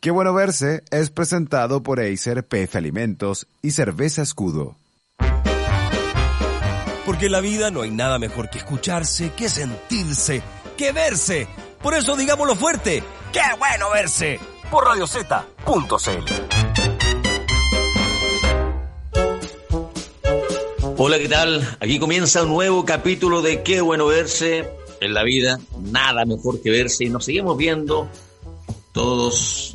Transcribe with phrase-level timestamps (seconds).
[0.00, 4.76] Qué bueno verse es presentado por Acer PF Alimentos y Cerveza Escudo.
[7.04, 10.40] Porque en la vida no hay nada mejor que escucharse, que sentirse,
[10.76, 11.48] que verse.
[11.82, 14.38] Por eso digámoslo fuerte, qué bueno verse.
[14.70, 16.32] Por radiozeta.cl.
[20.96, 21.76] Hola, ¿qué tal?
[21.80, 24.70] Aquí comienza un nuevo capítulo de Qué bueno verse
[25.00, 25.58] en la vida.
[25.90, 28.08] Nada mejor que verse y nos seguimos viendo
[28.92, 29.74] todos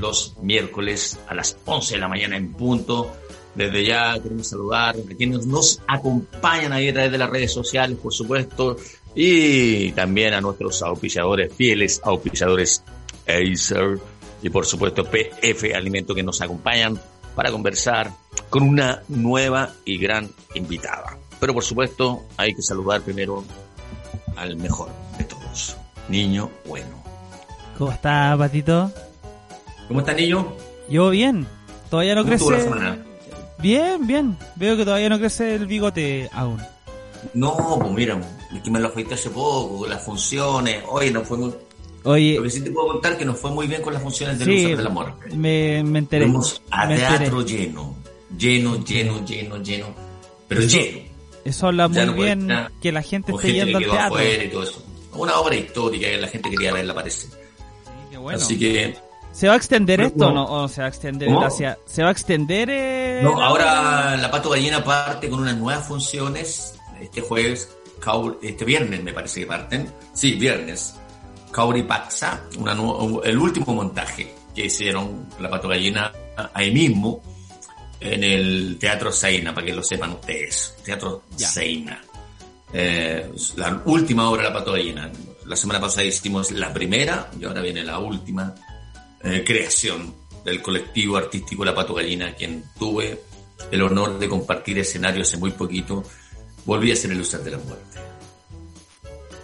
[0.00, 3.12] los miércoles a las 11 de la mañana en punto.
[3.54, 7.98] Desde ya queremos saludar a quienes nos acompañan ahí a través de las redes sociales,
[8.00, 8.76] por supuesto,
[9.14, 12.82] y también a nuestros auspiciadores, fieles auspiciadores
[13.26, 13.98] Acer
[14.42, 16.98] y por supuesto PF Alimento que nos acompañan
[17.34, 18.10] para conversar
[18.48, 21.16] con una nueva y gran invitada.
[21.38, 23.44] Pero por supuesto hay que saludar primero
[24.36, 25.76] al mejor de todos,
[26.08, 27.02] Niño Bueno.
[27.78, 28.92] ¿Cómo está, Patito?
[29.90, 30.54] ¿Cómo está, Niño?
[30.88, 31.44] Yo bien.
[31.90, 32.70] Todavía no ¿Cómo estuvo crece.
[32.70, 32.98] la semana?
[33.58, 34.36] Bien, bien.
[34.54, 36.62] Veo que todavía no crece el bigote aún.
[37.34, 38.20] No, pues mira,
[38.54, 40.84] es que me lo afeité hace poco, las funciones.
[40.88, 41.52] Oye, no fue muy...
[42.04, 44.38] Oye, Lo que sí te puedo contar que nos fue muy bien con las funciones
[44.38, 45.12] de sí, Luces del Amor.
[45.34, 46.24] me, me enteré.
[46.24, 47.18] Fuimos a me enteré.
[47.18, 47.96] teatro lleno,
[48.38, 49.86] lleno, lleno, lleno, lleno,
[50.46, 50.98] pero Eso- lleno.
[51.44, 54.44] Eso habla muy no bien estar que la gente esté gente yendo que al teatro.
[54.44, 54.84] y todo eso.
[55.14, 57.26] Una obra histórica que la gente quería verla, parece.
[57.26, 57.32] Sí,
[58.10, 58.38] qué bueno.
[58.38, 58.94] Así que,
[59.32, 60.34] ¿Se va a extender esto o no.
[60.34, 60.52] no?
[60.64, 61.78] ¿O se va a extender hacia...
[61.86, 66.74] ¿Se va a extender eh, no, ahora la Pato Gallina parte con unas nuevas funciones
[67.00, 67.70] este jueves,
[68.42, 69.92] este viernes me parece que parten.
[70.12, 70.94] Sí, viernes.
[71.50, 72.72] Kauri Paxa, una
[73.24, 76.12] el último montaje que hicieron la Pato Gallina
[76.54, 77.22] ahí mismo
[77.98, 80.76] en el Teatro Seina, para que lo sepan ustedes.
[80.84, 81.48] Teatro Ya.
[81.48, 82.00] Seina.
[82.72, 85.10] Eh, la última obra de la Pato Gallina.
[85.46, 88.54] La semana pasada hicimos la primera y ahora viene la última
[89.22, 93.20] eh, creación del colectivo artístico La Pato Gallina, quien tuve
[93.70, 96.02] el honor de compartir escenario hace muy poquito.
[96.64, 97.98] Volví a ser el Usar de la Muerte.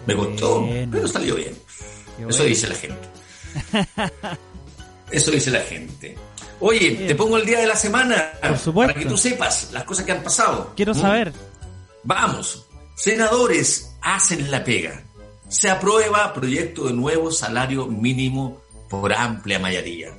[0.05, 0.89] Me costó, Bueno.
[0.91, 1.53] pero salió bien.
[2.17, 2.43] Qué Eso bueno.
[2.45, 3.07] dice la gente.
[5.11, 6.17] Eso dice la gente.
[6.59, 8.93] Oye, te pongo el día de la semana Por supuesto.
[8.93, 10.73] para que tú sepas las cosas que han pasado.
[10.75, 10.99] Quiero ¿Mm?
[11.01, 11.33] saber.
[12.03, 12.65] Vamos.
[12.95, 15.03] Senadores hacen la pega.
[15.49, 20.13] Se aprueba proyecto de nuevo salario mínimo por amplia mayoría.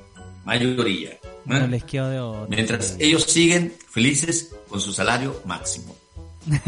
[0.45, 1.09] Mayoría.
[1.11, 1.19] ¿eh?
[1.45, 2.47] No les de otra.
[2.47, 5.95] Mientras ellos siguen felices con su salario máximo.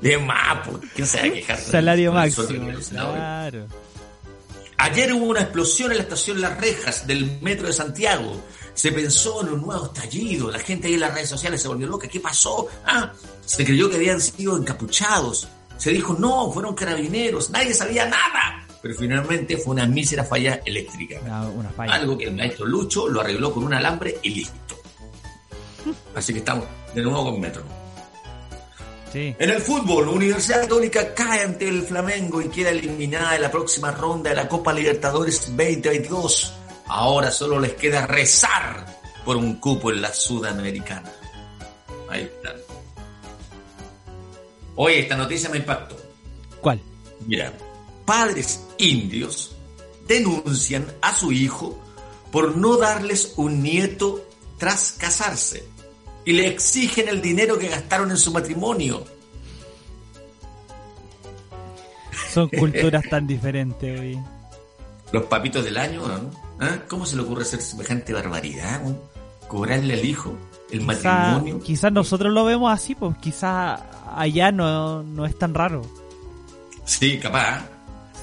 [0.00, 1.58] Bien más, pues, ¿quién se va a quejar?
[1.58, 2.70] Salario máximo.
[2.90, 3.66] Claro.
[4.78, 8.42] Ayer hubo una explosión en la estación Las Rejas del metro de Santiago.
[8.74, 10.50] Se pensó en un nuevo estallido.
[10.50, 12.08] La gente ahí en las redes sociales se volvió loca.
[12.08, 12.68] ¿Qué pasó?
[12.84, 13.10] Ah,
[13.44, 15.48] se creyó que habían sido encapuchados.
[15.78, 17.48] Se dijo, no, fueron carabineros.
[17.50, 18.65] Nadie sabía nada.
[18.86, 21.18] Pero finalmente fue una mísera falla eléctrica.
[21.24, 21.92] Una, una falla.
[21.92, 24.80] Algo que el maestro Lucho lo arregló con un alambre y listo.
[26.14, 27.64] Así que estamos de nuevo con Metro.
[29.12, 29.34] Sí.
[29.36, 33.90] En el fútbol, Universidad Católica cae ante el Flamengo y queda eliminada en la próxima
[33.90, 36.54] ronda de la Copa Libertadores 2022.
[36.86, 38.86] Ahora solo les queda rezar
[39.24, 41.10] por un cupo en la Sudamericana.
[42.08, 42.54] Ahí está.
[44.76, 45.96] Oye, esta noticia me impactó.
[46.60, 46.80] ¿Cuál?
[47.26, 47.52] Mira,
[48.04, 49.52] padres indios
[50.06, 51.78] denuncian a su hijo
[52.30, 54.20] por no darles un nieto
[54.58, 55.66] tras casarse
[56.24, 59.04] y le exigen el dinero que gastaron en su matrimonio.
[62.32, 64.18] Son culturas tan diferentes, güey.
[65.12, 66.30] Los papitos del año, ¿no?
[66.60, 66.78] ¿Ah?
[66.88, 68.82] ¿Cómo se le ocurre hacer semejante barbaridad?
[68.82, 68.96] ¿no?
[69.48, 70.34] Cobrarle al hijo
[70.70, 71.60] el Quizá- matrimonio.
[71.60, 73.80] Quizás nosotros lo vemos así, pues quizás
[74.14, 75.82] allá no, no es tan raro.
[76.84, 77.64] Sí, capaz.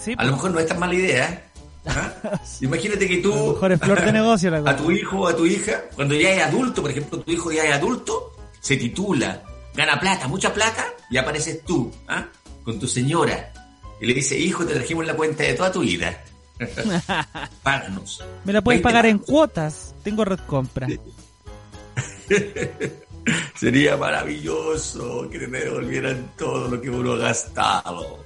[0.03, 1.46] Sí, A pues, lo mejor no es tan mala idea.
[1.86, 2.14] ¿ah?
[2.62, 4.78] Imagínate que tú a lo mejor es flor de negocio la a cosa.
[4.78, 7.64] tu hijo o a tu hija, cuando ya es adulto, por ejemplo, tu hijo ya
[7.66, 9.44] es adulto, se titula,
[9.75, 12.28] gana plata, mucha plata, y apareces tú, ¿ah?
[12.64, 13.52] con tu señora,
[14.02, 16.22] y le dice, hijo, te trajimos la cuenta de toda tu vida.
[17.64, 18.23] Páganos.
[18.44, 19.96] Me la puedes 20 pagar en cuotas.
[20.03, 20.88] Tengo red compra.
[23.56, 28.20] Sería maravilloso que me devolvieran todo lo que uno ha gastado.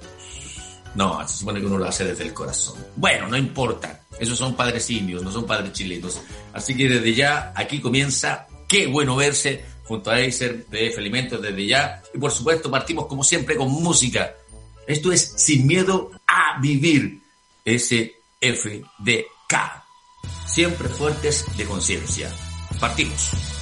[0.94, 2.76] No, se supone que uno lo hace desde el corazón.
[2.96, 4.02] Bueno, no importa.
[4.18, 6.20] Esos son padres indios, no son padres chilenos.
[6.52, 11.66] Así que desde ya, aquí comienza Qué bueno verse junto a Acer, PF Alimentos desde
[11.66, 12.02] ya.
[12.14, 14.34] Y por supuesto, partimos como siempre con música.
[14.86, 17.22] Esto es Sin Miedo a Vivir.
[17.64, 19.54] SFDK.
[20.46, 22.30] Siempre fuertes de conciencia.
[22.78, 23.57] Partimos.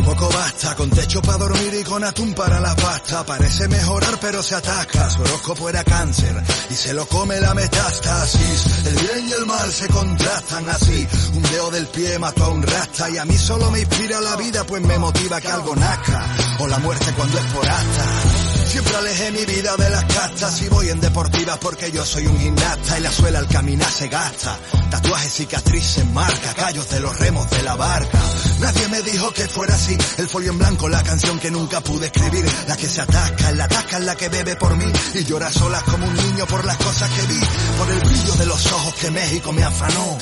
[0.00, 3.22] Convoco poco basta, con techo para dormir y con atún para la pasta.
[3.22, 8.86] Parece mejorar pero se atasca, su horóscopo era cáncer y se lo come la metástasis.
[8.86, 12.62] El bien y el mal se contrastan así, un dedo del pie mató a un
[12.62, 16.26] rasta y a mí solo me inspira la vida pues me motiva que algo nazca,
[16.60, 18.39] o la muerte cuando es por hasta.
[18.70, 22.38] Siempre alejé mi vida de las castas y voy en deportivas porque yo soy un
[22.38, 24.56] gimnasta y la suela al caminar se gasta.
[24.88, 28.20] Tatuajes, cicatrices, marca, callos de los remos de la barca.
[28.60, 29.98] Nadie me dijo que fuera así.
[30.18, 32.44] El folio en blanco, la canción que nunca pude escribir.
[32.68, 34.86] La que se atasca, la atasca la que bebe por mí.
[35.14, 37.40] Y llora solas como un niño por las cosas que vi.
[37.76, 40.16] Por el brillo de los ojos que México me afanó.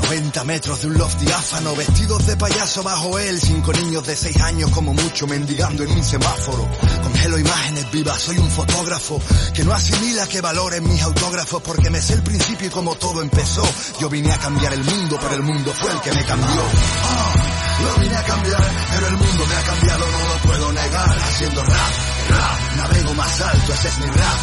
[0.00, 4.40] 90 metros de un loft diáfano, vestidos de payaso bajo él, cinco niños de 6
[4.40, 6.68] años como mucho mendigando en un semáforo.
[7.02, 9.20] Congelo imágenes vivas, soy un fotógrafo
[9.52, 13.22] que no asimila que valoren mis autógrafos porque me sé el principio y como todo
[13.22, 13.62] empezó.
[14.00, 16.62] Yo vine a cambiar el mundo, pero el mundo fue el que me cambió.
[17.04, 17.34] Ah,
[17.82, 21.18] lo vine a cambiar, pero el mundo me ha cambiado, no lo puedo negar.
[21.18, 21.92] Haciendo rap,
[22.30, 24.38] rap, navego más alto, ese es mi rap,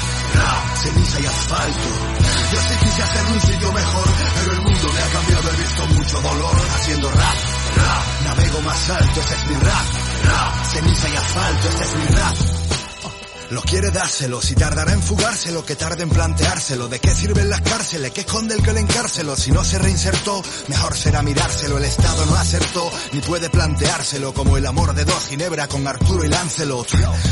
[0.75, 1.87] ceniza y asfalto.
[2.51, 5.87] Yo sí quise hacer un sitio mejor, pero el mundo me ha cambiado, he visto
[5.87, 6.55] mucho dolor.
[6.75, 7.35] Haciendo rap,
[7.75, 9.85] rap, navego más alto, ese es mi rap,
[10.23, 12.56] rap, ceniza y asfalto, ese es mi rap.
[13.49, 16.89] Lo quiere dárselo, si tardará en fugárselo, que tarde en planteárselo.
[16.89, 18.11] ¿De qué sirven las cárceles?
[18.11, 19.37] ¿Qué esconde el que le encárcelo?
[19.37, 21.77] Si no se reinsertó, mejor será mirárselo.
[21.77, 24.33] El Estado no acertó, ni puede planteárselo.
[24.33, 26.87] Como el amor de dos Ginebra con Arturo y Lancelot.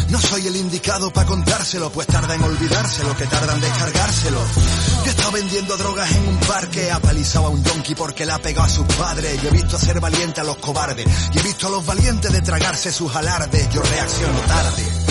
[0.09, 4.39] No soy el indicado para contárselo, pues tarda en olvidárselo, que tarda en descargárselo.
[4.39, 8.35] Yo he estado vendiendo drogas en un parque, ha palizado a un donkey porque la
[8.35, 9.41] ha pegado a sus padres.
[9.41, 12.41] Yo he visto ser valiente a los cobardes, y he visto a los valientes de
[12.41, 13.69] tragarse sus alardes.
[13.69, 15.04] Yo reacciono tarde.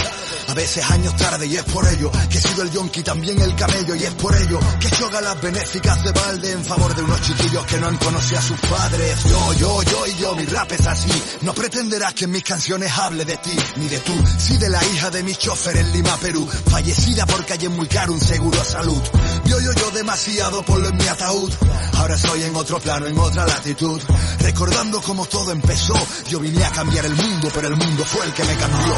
[0.55, 3.57] A veces años tarde y es por ello que he sido el yonki también el
[3.57, 7.03] camello y es por ello que he hecho galas benéficas de balde en favor de
[7.03, 9.25] unos chiquillos que no han conocido a sus padres.
[9.25, 11.11] Yo, yo, yo y yo, mi rap es así.
[11.41, 14.85] No pretenderás que en mis canciones hable de ti ni de tú, sí de la
[14.85, 18.65] hija de mi chofer en Lima, Perú, fallecida hay en muy caro un seguro de
[18.65, 19.03] salud.
[19.47, 21.53] Yo, yo, yo demasiado por en mi ataúd.
[21.95, 24.01] Ahora estoy en otro plano, en otra latitud,
[24.39, 25.95] recordando cómo todo empezó.
[26.29, 28.95] Yo vine a cambiar el mundo, pero el mundo fue el que me cambió.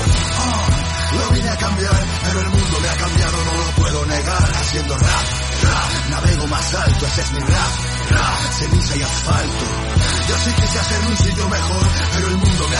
[1.12, 4.50] Lo vine a cambiar, pero el mundo me ha cambiado, no lo puedo negar.
[4.56, 5.26] Haciendo rap,
[5.62, 7.72] rap, navego más alto, ese es mi rap,
[8.10, 9.64] rap, ceniza y asfalto.
[10.28, 12.75] Yo sí quise hacer un sitio mejor, pero el mundo me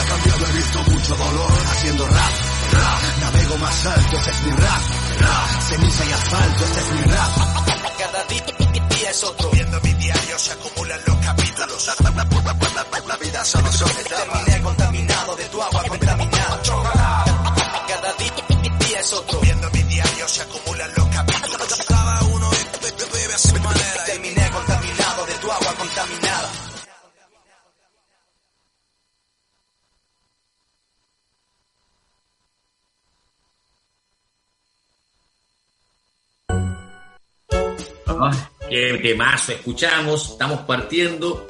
[38.97, 41.47] qué temazo escuchamos, estamos partiendo.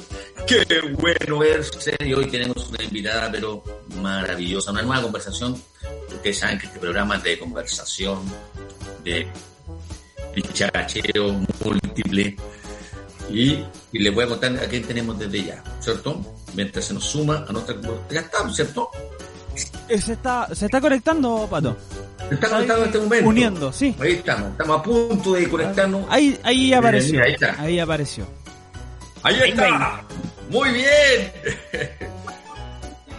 [0.46, 0.64] Qué
[0.98, 1.96] bueno verse.
[2.00, 3.62] Y hoy tenemos una invitada, pero
[3.96, 5.60] maravillosa, una nueva conversación.
[6.08, 8.20] Ustedes saben que este programa es de conversación,
[9.04, 9.26] de
[10.34, 11.32] bicharacheo
[11.64, 12.36] múltiple.
[13.30, 16.20] Y, y les voy a contar a quién tenemos desde ya, ¿cierto?
[16.54, 17.76] Mientras se nos suma a nuestra.
[18.10, 18.90] Ya está, ¿cierto?
[19.88, 21.76] Eh, Se está, se está conectando, Pato.
[22.28, 23.28] Se está conectando en este momento.
[23.28, 23.94] Uniendo, sí.
[24.00, 26.04] Ahí estamos, estamos a punto de conectarnos.
[26.08, 27.12] Ahí, ahí apareció.
[27.12, 27.56] Mira, ahí está.
[27.58, 28.26] Ahí apareció.
[29.22, 30.02] Ahí está.
[30.50, 31.32] Muy bien.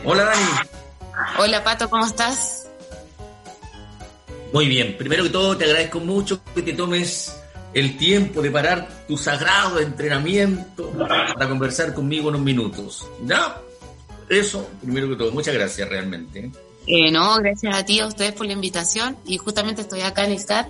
[0.05, 0.45] Hola Dani.
[1.39, 2.67] Hola Pato, ¿cómo estás?
[4.53, 4.95] Muy bien.
[4.97, 7.35] Primero que todo te agradezco mucho que te tomes
[7.73, 13.05] el tiempo de parar tu sagrado entrenamiento para conversar conmigo unos minutos.
[13.25, 13.57] ¿Ya?
[14.29, 15.31] Eso, primero que todo.
[15.31, 16.51] Muchas gracias realmente.
[16.85, 19.17] Eh, no, gracias a ti, a ustedes por la invitación.
[19.25, 20.69] Y justamente estoy acá en el CAR,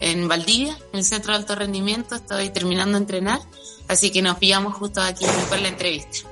[0.00, 2.14] en Valdivia, en el Centro de Alto Rendimiento.
[2.14, 3.40] Estoy terminando de entrenar,
[3.88, 6.28] así que nos pillamos justo aquí para la entrevista.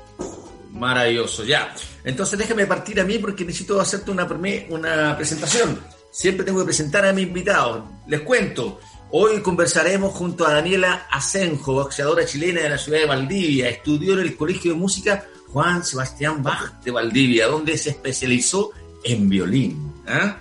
[0.70, 1.74] Maravilloso, ya.
[2.04, 4.28] Entonces déjame partir a mí porque necesito hacerte una,
[4.70, 5.80] una presentación.
[6.10, 7.84] Siempre tengo que presentar a mis invitados.
[8.06, 8.80] Les cuento,
[9.16, 13.68] hoy conversaremos junto a Daniela Asenjo, boxeadora chilena de la ciudad de Valdivia.
[13.68, 18.72] Estudió en el Colegio de Música Juan Sebastián Bach de Valdivia, donde se especializó
[19.04, 19.92] en violín.
[20.08, 20.36] ¿ah?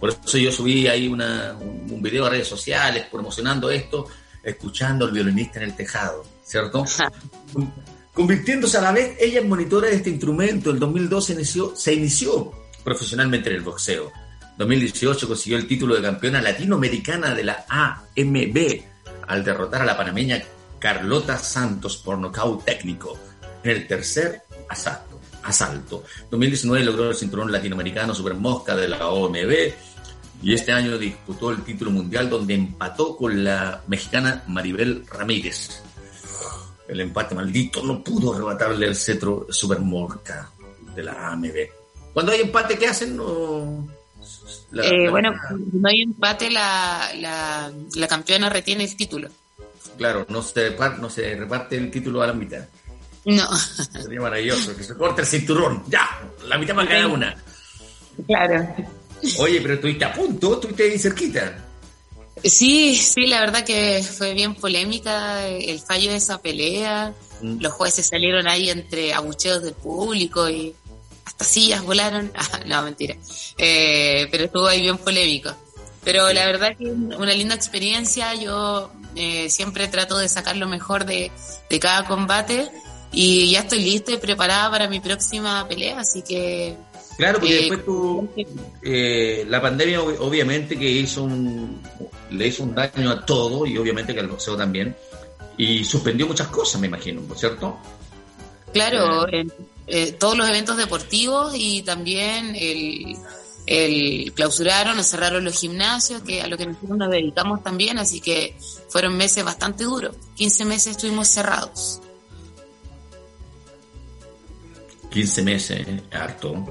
[0.00, 4.06] Por eso yo subí ahí una- un, un video a redes sociales promocionando esto,
[4.42, 6.84] escuchando al violinista en el tejado, ¿cierto?
[8.14, 12.50] Convirtiéndose a la vez ella en monitora de este instrumento, el 2012 inició, se inició
[12.82, 14.10] profesionalmente en el boxeo.
[14.58, 18.58] 2018 consiguió el título de campeona latinoamericana de la AMB
[19.28, 20.42] al derrotar a la panameña
[20.80, 23.16] Carlota Santos por nocaut técnico
[23.62, 25.20] en el tercer asalto.
[25.44, 26.04] asalto.
[26.30, 29.72] 2019 logró el cinturón latinoamericano Super Mosca de la OMB
[30.42, 35.82] y este año disputó el título mundial donde empató con la mexicana Maribel Ramírez.
[36.88, 40.50] El empate maldito no pudo arrebatarle el cetro Super Mosca
[40.96, 41.54] de la AMB.
[42.12, 43.16] Cuando hay empate, ¿qué hacen?
[43.16, 43.97] No...
[44.70, 45.32] La, eh, bueno,
[45.72, 49.28] no hay empate, la, la, la, campeona retiene el título.
[49.96, 52.66] Claro, no se, no se reparte el título a la mitad.
[53.24, 53.48] No.
[54.02, 55.82] Sería maravilloso, que se corte el cinturón.
[55.88, 56.08] Ya,
[56.46, 57.36] la mitad para cada una.
[58.26, 58.74] Claro.
[59.38, 61.64] Oye, pero estuviste a punto, estuviste ahí cerquita.
[62.44, 67.12] Sí, sí, la verdad que fue bien polémica el fallo de esa pelea.
[67.40, 67.60] Mm.
[67.60, 70.74] Los jueces salieron ahí entre abucheos del público y
[71.40, 72.32] sillas volaron.
[72.36, 73.16] Ah, no, mentira.
[73.56, 75.50] Eh, pero estuvo ahí bien polémico.
[76.04, 78.34] Pero la verdad que una linda experiencia.
[78.34, 81.30] Yo eh, siempre trato de sacar lo mejor de,
[81.68, 82.70] de cada combate
[83.12, 86.76] y ya estoy lista y preparada para mi próxima pelea, así que
[87.18, 88.28] Claro, porque eh, después tú,
[88.80, 91.82] eh, la pandemia obviamente que hizo un,
[92.30, 94.94] le hizo un daño a todo y obviamente que al boxeo también,
[95.56, 97.76] y suspendió muchas cosas, me imagino, ¿no es cierto?
[98.72, 99.44] Claro, eh,
[100.18, 103.16] todos los eventos deportivos y también el,
[103.68, 108.56] el clausuraron cerraron los gimnasios, que a lo que nosotros nos dedicamos también, así que
[108.88, 112.00] fueron meses bastante duros, 15 meses estuvimos cerrados.
[115.10, 116.66] 15 meses, harto.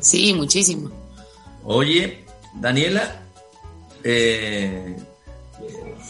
[0.00, 0.90] Sí, muchísimo.
[1.64, 2.24] Oye,
[2.54, 3.22] Daniela,
[4.04, 4.96] eh,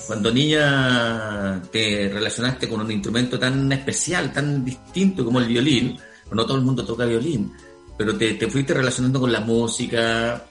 [0.07, 5.99] cuando niña te relacionaste con un instrumento tan especial, tan distinto como el violín,
[6.30, 7.52] no todo el mundo toca violín,
[7.97, 10.47] pero te, fuiste relacionando con la música,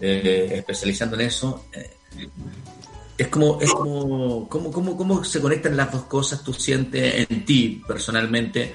[0.00, 1.64] eh, especializando en eso.
[1.72, 1.96] Eh,
[3.18, 7.44] es como, es como, ¿cómo, cómo, cómo se conectan las dos cosas tú sientes en
[7.44, 8.74] ti personalmente?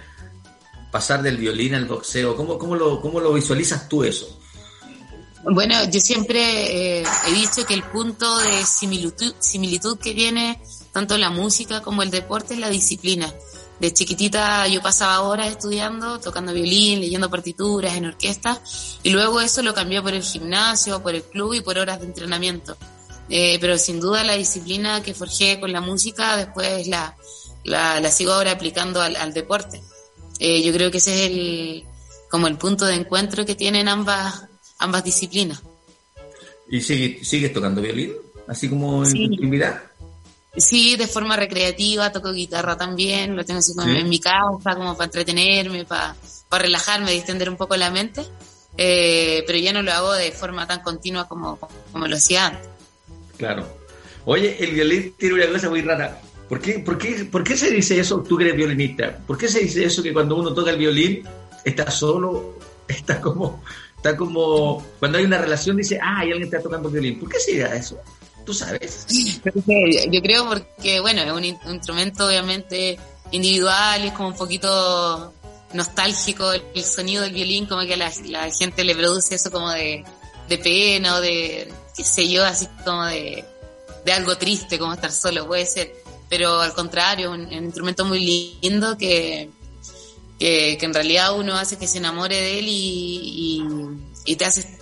[0.91, 2.35] pasar del violín al boxeo?
[2.35, 4.39] ¿Cómo, cómo, lo, cómo lo visualizas tú eso?
[5.43, 10.59] Bueno, yo siempre eh, he dicho que el punto de similitud, similitud que tiene
[10.91, 13.31] tanto la música como el deporte es la disciplina.
[13.79, 18.59] De chiquitita yo pasaba horas estudiando, tocando violín, leyendo partituras en orquesta,
[19.03, 22.07] y luego eso lo cambió por el gimnasio, por el club y por horas de
[22.07, 22.75] entrenamiento.
[23.29, 27.15] Eh, pero sin duda la disciplina que forjé con la música después la,
[27.65, 29.81] la, la sigo ahora aplicando al, al deporte.
[30.39, 31.85] Eh, yo creo que ese es el,
[32.29, 34.45] como el punto de encuentro que tienen ambas,
[34.79, 35.61] ambas disciplinas.
[36.69, 38.13] ¿Y sigues, tocando violín?
[38.47, 39.83] Así como en intimidad.
[40.57, 44.97] Sí, de forma recreativa, toco guitarra también, lo tengo así como en mi casa, como
[44.97, 46.15] para entretenerme, para,
[46.49, 48.23] para relajarme, distender un poco la mente,
[48.75, 51.59] eh, pero ya no lo hago de forma tan continua como,
[51.91, 52.67] como lo hacía antes.
[53.37, 53.67] Claro.
[54.25, 56.19] Oye, el violín tiene una cosa muy rara.
[56.49, 59.15] ¿Por qué, por, qué, ¿Por qué se dice eso, tú que eres violinista?
[59.27, 61.23] ¿Por qué se dice eso que cuando uno toca el violín
[61.63, 63.61] está solo, está como,
[63.95, 67.19] está como, cuando hay una relación dice, ah, hay alguien está tocando violín?
[67.19, 68.01] ¿Por qué se dice eso?
[68.47, 69.05] ¿Tú sabes?
[70.09, 72.97] Yo creo porque, bueno, es un, instrumento obviamente
[73.31, 75.33] individual, es como un poquito
[75.73, 78.09] nostálgico el, sonido del violín, como que a la,
[78.49, 80.03] gente le produce eso como de,
[80.47, 83.43] de pena o de, qué sé yo, así como de,
[84.03, 85.93] de algo triste, como estar solo, puede ser
[86.29, 89.49] pero al contrario, un, un instrumento muy lindo que,
[90.39, 93.63] que, en realidad uno hace que se enamore de él y,
[94.25, 94.77] y, te hace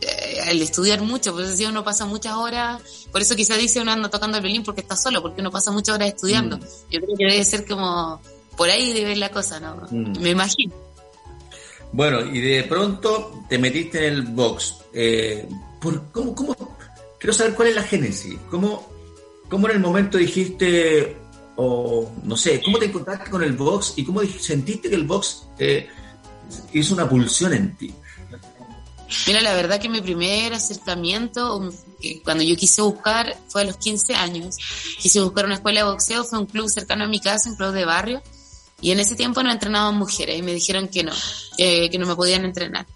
[0.00, 4.08] el estudiar mucho, por eso uno pasa muchas horas, por eso quizás dice uno anda
[4.08, 6.58] tocando el violín porque está solo, porque uno pasa muchas horas estudiando.
[6.58, 6.62] Mm.
[6.90, 8.20] Yo creo que debe ser como
[8.56, 9.86] por ahí de ver la cosa, ¿no?
[9.90, 10.20] Mm.
[10.20, 10.74] Me imagino.
[11.92, 14.76] Bueno, y de pronto te metiste en el box.
[14.92, 15.48] Eh,
[15.80, 16.56] por, ¿cómo, ¿Cómo?
[17.18, 18.38] Quiero saber cuál es la génesis.
[18.48, 18.90] ¿Cómo,
[19.48, 21.16] ¿Cómo en el momento dijiste,
[21.56, 25.46] o no sé, cómo te encontraste con el box y cómo sentiste que el box
[25.58, 25.88] eh,
[26.72, 27.92] hizo una pulsión en ti?
[29.26, 31.70] Mira, la verdad que mi primer acercamiento,
[32.24, 34.56] cuando yo quise buscar, fue a los 15 años.
[34.98, 37.72] Quise buscar una escuela de boxeo, fue un club cercano a mi casa, un club
[37.72, 38.22] de barrio.
[38.80, 41.12] Y en ese tiempo no entrenaban mujeres y me dijeron que no,
[41.56, 42.86] que no me podían entrenar.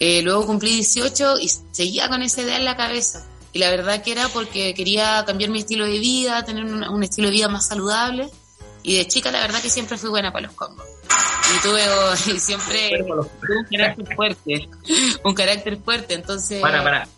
[0.00, 3.24] Eh, luego cumplí 18 y seguía con esa idea en la cabeza.
[3.52, 7.28] Y la verdad que era porque quería cambiar mi estilo de vida, tener un, estilo
[7.28, 8.28] de vida más saludable.
[8.82, 10.84] Y de chica la verdad que siempre fui buena para los combos.
[11.54, 11.80] Y tuve
[12.34, 14.68] y siempre un carácter fuerte.
[15.22, 16.60] Un carácter fuerte, entonces...
[16.60, 17.08] Para, para.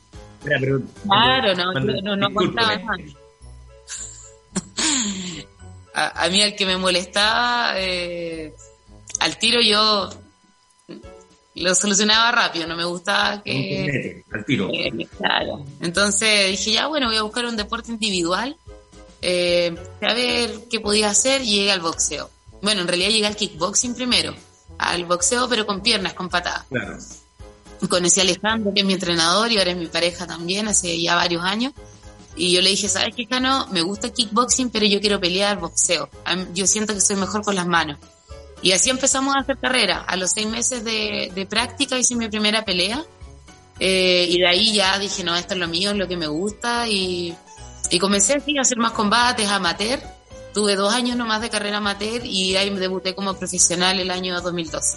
[0.42, 2.96] claro, no, no, no contaba nada.
[5.98, 8.52] A, mí al que me molestaba, eh,
[9.18, 10.10] al tiro yo
[11.54, 14.22] lo solucionaba rápido, no me gustaba que...
[14.30, 14.68] al tiro.
[14.74, 15.64] Eh, claro.
[15.80, 18.58] Entonces dije, ya bueno, voy a buscar un deporte individual,
[19.22, 22.28] eh, a ver qué podía hacer y llegué al boxeo.
[22.66, 24.34] Bueno, en realidad llegué al kickboxing primero,
[24.78, 26.64] al boxeo, pero con piernas, con patadas.
[26.68, 26.98] Claro.
[27.88, 31.14] Conocí a Alejandro, que es mi entrenador y ahora es mi pareja también, hace ya
[31.14, 31.74] varios años.
[32.34, 33.68] Y yo le dije, ¿sabes qué, Cano?
[33.70, 36.10] Me gusta kickboxing, pero yo quiero pelear boxeo.
[36.54, 37.98] Yo siento que soy mejor con las manos.
[38.62, 40.00] Y así empezamos a hacer carrera.
[40.00, 43.04] A los seis meses de, de práctica hice mi primera pelea.
[43.78, 46.26] Eh, y de ahí ya dije, no, esto es lo mío, es lo que me
[46.26, 46.88] gusta.
[46.88, 47.32] Y,
[47.90, 50.15] y comencé así a hacer más combates amateur.
[50.56, 54.40] Tuve dos años nomás de carrera amateur y ahí me debuté como profesional el año
[54.40, 54.96] 2012.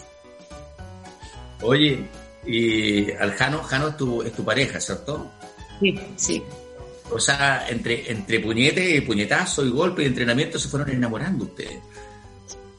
[1.63, 2.07] Oye,
[2.45, 5.29] y Aljano, Jano es tu, es tu pareja, ¿cierto?
[5.81, 6.43] Sí, sí.
[7.11, 11.81] O sea, entre, entre puñete, puñetazo y golpe y entrenamiento se fueron enamorando ustedes.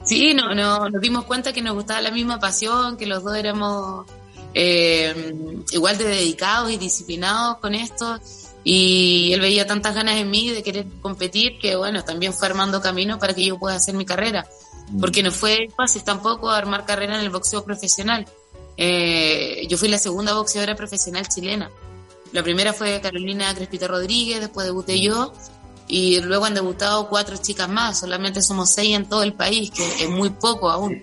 [0.03, 3.37] Sí, no, no, nos dimos cuenta que nos gustaba la misma pasión, que los dos
[3.37, 4.07] éramos
[4.55, 5.35] eh,
[5.73, 8.19] igual de dedicados y disciplinados con esto.
[8.63, 12.81] Y él veía tantas ganas en mí de querer competir que, bueno, también fue armando
[12.81, 14.47] camino para que yo pueda hacer mi carrera.
[14.91, 15.01] Mm.
[15.01, 18.27] Porque no fue fácil tampoco armar carrera en el boxeo profesional.
[18.77, 21.71] Eh, yo fui la segunda boxeadora profesional chilena.
[22.33, 25.33] La primera fue Carolina Crespita Rodríguez, después debuté yo,
[25.89, 30.05] y luego han debutado cuatro chicas más, solamente somos seis en todo el país, que
[30.05, 31.03] es muy poco aún.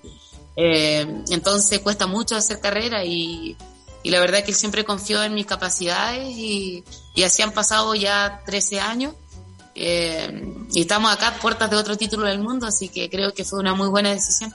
[0.55, 3.57] Eh, entonces cuesta mucho hacer carrera y,
[4.01, 6.83] y la verdad que él siempre confió en mis capacidades y,
[7.17, 9.15] y así han pasado ya 13 años.
[9.73, 13.59] Eh, y estamos acá puertas de otro título del mundo, así que creo que fue
[13.59, 14.53] una muy buena decisión.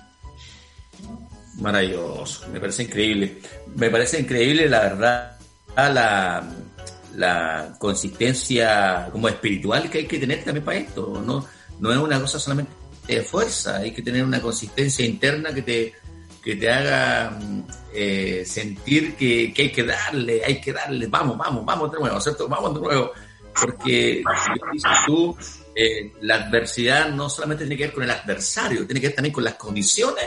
[1.58, 3.40] Maravilloso, me parece increíble.
[3.74, 5.38] Me parece increíble, la verdad,
[5.74, 6.48] la,
[7.16, 11.20] la consistencia como espiritual que hay que tener también para esto.
[11.26, 11.44] No,
[11.80, 12.70] no es una cosa solamente
[13.08, 15.94] de fuerza, hay que tener una consistencia interna que te,
[16.42, 17.38] que te haga
[17.94, 22.20] eh, sentir que, que hay que darle, hay que darle, vamos, vamos, vamos de nuevo,
[22.20, 22.48] ¿cierto?
[22.48, 23.12] Vamos de nuevo.
[23.58, 25.36] Porque, como dices tú,
[25.74, 29.32] eh, la adversidad no solamente tiene que ver con el adversario, tiene que ver también
[29.32, 30.24] con las condiciones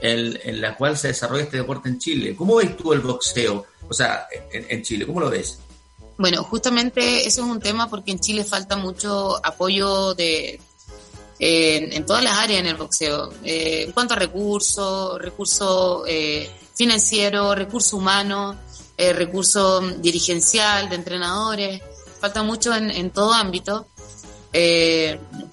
[0.00, 2.34] en, en las cuales se desarrolla este deporte en Chile.
[2.36, 3.64] ¿Cómo ves tú el boxeo?
[3.88, 5.60] O sea, en, en Chile, ¿cómo lo ves?
[6.18, 10.60] Bueno, justamente eso es un tema porque en Chile falta mucho apoyo de,
[11.38, 13.32] en, todas las áreas en el boxeo.
[13.42, 18.56] Eh, en cuanto a recursos, recursos eh, financieros, recursos humanos,
[18.96, 21.82] eh, recurso dirigencial de entrenadores,
[22.20, 23.86] falta mucho en, todo ámbito.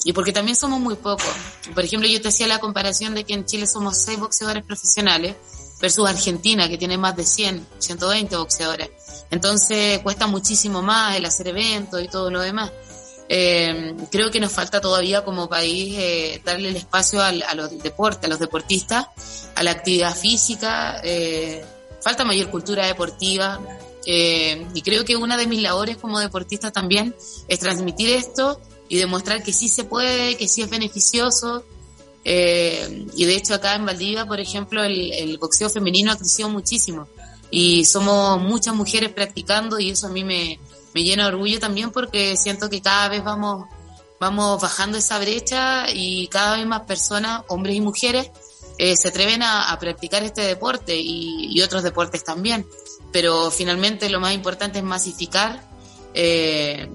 [0.03, 1.33] Y porque también somos muy pocos.
[1.73, 5.35] Por ejemplo, yo te hacía la comparación de que en Chile somos seis boxeadores profesionales
[5.81, 8.91] versus Argentina, que tiene más de 100, 120 boxeadores.
[9.31, 12.71] Entonces cuesta muchísimo más el hacer eventos y todo lo demás.
[13.33, 18.25] Eh, creo que nos falta todavía como país eh, darle el espacio a los deportes,
[18.25, 19.07] a los deportistas,
[19.55, 20.99] a la actividad física.
[21.01, 21.63] Eh,
[22.03, 23.61] falta mayor cultura deportiva.
[24.05, 27.15] Y creo que una de mis labores como deportista también
[27.47, 31.63] es transmitir esto y demostrar que sí se puede, que sí es beneficioso.
[32.25, 37.07] Y de hecho acá en Valdivia, por ejemplo, el, el boxeo femenino ha crecido muchísimo
[37.49, 40.59] y somos muchas mujeres practicando y eso a mí me,
[40.93, 43.67] me llena de orgullo también porque siento que cada vez vamos,
[44.19, 48.31] vamos bajando esa brecha y cada vez más personas, hombres y mujeres,
[48.77, 52.65] eh, se atreven a, practicar este deporte y, otros deportes también.
[53.11, 55.61] Pero finalmente lo más importante es masificar
[56.13, 56.89] eh,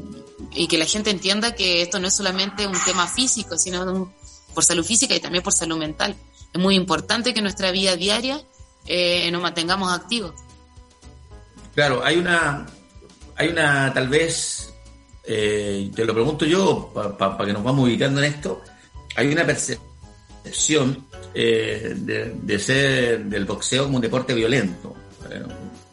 [0.52, 4.12] y que la gente entienda que esto no es solamente un tema físico, sino
[4.54, 6.16] por salud física y también por salud mental.
[6.52, 8.42] Es muy importante que nuestra vida diaria
[8.86, 10.32] eh, nos mantengamos activos.
[11.74, 12.66] Claro, hay una,
[13.36, 14.72] hay una, tal vez,
[15.24, 18.62] eh, te lo pregunto yo, para pa, pa que nos vamos ubicando en esto,
[19.14, 24.96] hay una percepción eh, de, ser del boxeo como un deporte violento.
[25.30, 25.42] Eh,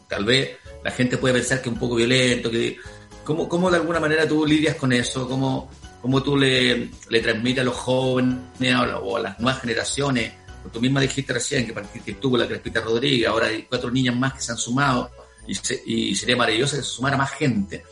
[0.08, 2.78] tal vez la gente puede pensar que es un poco violento, que
[3.22, 5.28] ¿cómo, cómo de alguna manera tú lidias con eso?
[5.28, 10.32] ¿Cómo, cómo tú le, le transmites a los jóvenes o a las nuevas generaciones?
[10.72, 14.16] Tú misma dijiste recién que partiste tú con la Crespita Rodríguez, ahora hay cuatro niñas
[14.16, 15.10] más que se han sumado
[15.46, 17.84] y, se, y sería maravilloso que se sumara más gente.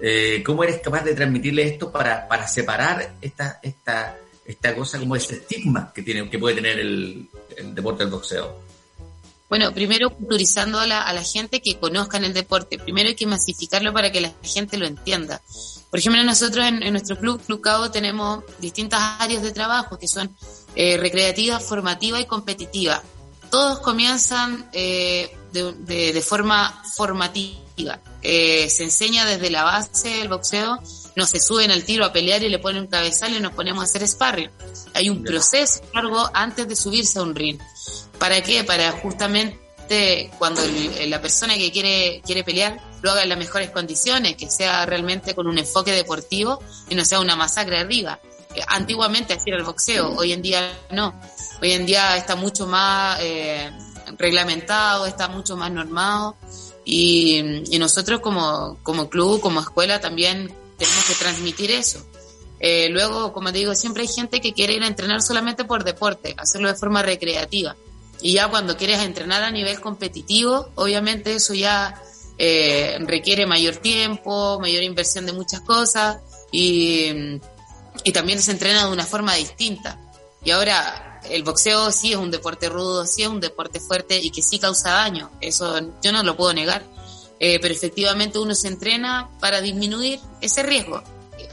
[0.00, 5.16] Eh, ¿Cómo eres capaz de transmitirle esto para, para separar esta, esta, esta cosa como
[5.16, 8.64] ese estigma que, tiene, que puede tener el, el deporte del boxeo?
[9.48, 12.78] Bueno, primero culturizando a la, a la gente que conozcan el deporte.
[12.78, 15.40] Primero hay que masificarlo para que la gente lo entienda.
[15.90, 20.34] Por ejemplo, nosotros en, nuestro club, Club Cabo, tenemos distintas áreas de trabajo que son
[20.74, 23.00] eh, recreativa, formativa y competitiva.
[23.48, 28.00] Todos comienzan eh, de, de, de, forma formativa.
[28.22, 30.78] Eh, se enseña desde la base del boxeo,
[31.16, 33.80] no se suben al tiro a pelear y le ponen un cabezal y nos ponemos
[33.80, 34.50] a hacer sparring.
[34.92, 37.58] Hay un proceso largo antes de subirse a un ring.
[38.18, 38.64] ¿Para qué?
[38.64, 43.70] Para justamente cuando el, la persona que quiere, quiere pelear lo haga en las mejores
[43.70, 48.18] condiciones, que sea realmente con un enfoque deportivo y no sea una masacre arriba
[48.68, 51.14] antiguamente así era el boxeo, hoy en día no.
[51.62, 53.70] Hoy en día está mucho más eh,
[54.18, 56.36] reglamentado, está mucho más normado
[56.84, 62.04] y, nosotros como, como club, como escuela también tenemos que transmitir eso.
[62.60, 66.34] Eh, luego, como digo, siempre hay gente que quiere ir a entrenar solamente por deporte,
[66.38, 67.76] hacerlo de forma recreativa.
[68.20, 72.00] Y ya cuando quieres entrenar a nivel competitivo, obviamente eso ya
[72.38, 76.18] eh, requiere mayor tiempo, mayor inversión de muchas cosas
[76.50, 77.38] y,
[78.02, 79.98] y también se entrena de una forma distinta.
[80.42, 84.30] Y ahora el boxeo sí es un deporte rudo, sí es un deporte fuerte y
[84.30, 86.84] que sí causa daño, eso yo no lo puedo negar.
[87.40, 91.02] Eh, pero efectivamente uno se entrena para disminuir ese riesgo.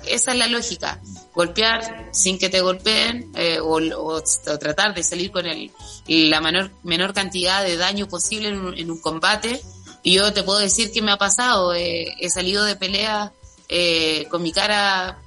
[0.05, 1.01] Esa es la lógica.
[1.33, 4.21] Golpear sin que te golpeen eh, o,
[4.59, 5.71] tratar de salir con el,
[6.07, 9.61] la menor, menor cantidad de daño posible en un, en un combate.
[10.03, 11.73] Y yo te puedo decir que me ha pasado.
[11.73, 13.33] eh, he salido de pelea
[13.73, 15.17] eh, con mi cara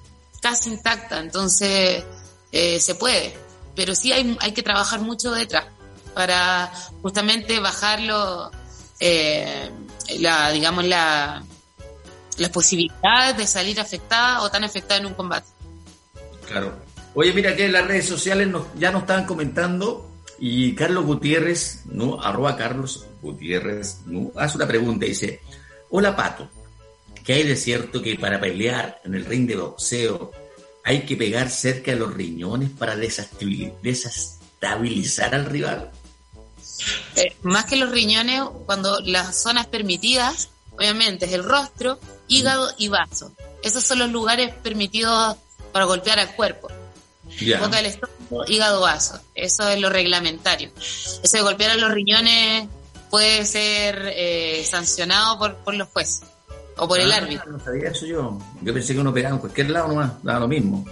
[0.42, 2.04] casi intacta, entonces
[2.52, 3.34] eh, se puede.
[3.74, 5.66] Pero sí hay, hay que trabajar mucho detrás
[6.14, 8.50] para justamente bajarlo,
[9.00, 9.70] eh,
[10.20, 11.44] la, digamos, la,
[12.38, 15.48] las posibilidades de salir afectada o tan afectada en un combate.
[16.46, 16.74] Claro.
[17.14, 22.20] Oye, mira que en las redes sociales ya nos estaban comentando y Carlos Gutiérrez, ¿no?
[22.20, 23.98] Arroba Carlos Gutiérrez.
[24.36, 25.40] Hace una pregunta dice,
[25.90, 26.48] hola Pato,
[27.24, 30.32] ¿qué hay de cierto que para pelear en el ring de boxeo
[30.84, 35.90] hay que pegar cerca de los riñones para desestabilizar, al rival?
[37.16, 42.88] Eh, más que los riñones, cuando las zonas permitidas, obviamente es el rostro, hígado y
[42.88, 43.32] vaso.
[43.62, 45.38] Esos son los lugares permitidos
[45.72, 46.68] para golpear al cuerpo.
[47.58, 49.18] Boca del estómago, hígado, vaso.
[49.34, 50.70] Eso es lo reglamentario.
[50.76, 52.68] Eso de golpear a los riñones
[53.08, 56.24] puede ser eh, sancionado por, por los jueces
[56.76, 57.52] o por el Ah, árbitro.
[57.52, 58.38] No sabía eso yo.
[58.62, 60.84] Yo pensé que uno pegaba en cualquier lado nomás, daba lo mismo.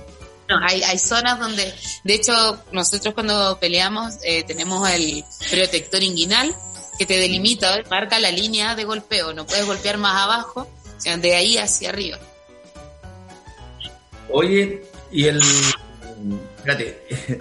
[0.49, 1.73] No, hay, hay zonas donde,
[2.05, 2.33] de hecho,
[2.73, 6.55] nosotros cuando peleamos eh, tenemos el protector inguinal
[6.99, 7.89] que te delimita, ¿ves?
[7.91, 9.33] marca la línea de golpeo.
[9.33, 10.69] No puedes golpear más abajo,
[10.99, 12.19] sino de ahí hacia arriba.
[14.31, 15.41] Oye, y el.
[16.59, 17.41] Espérate.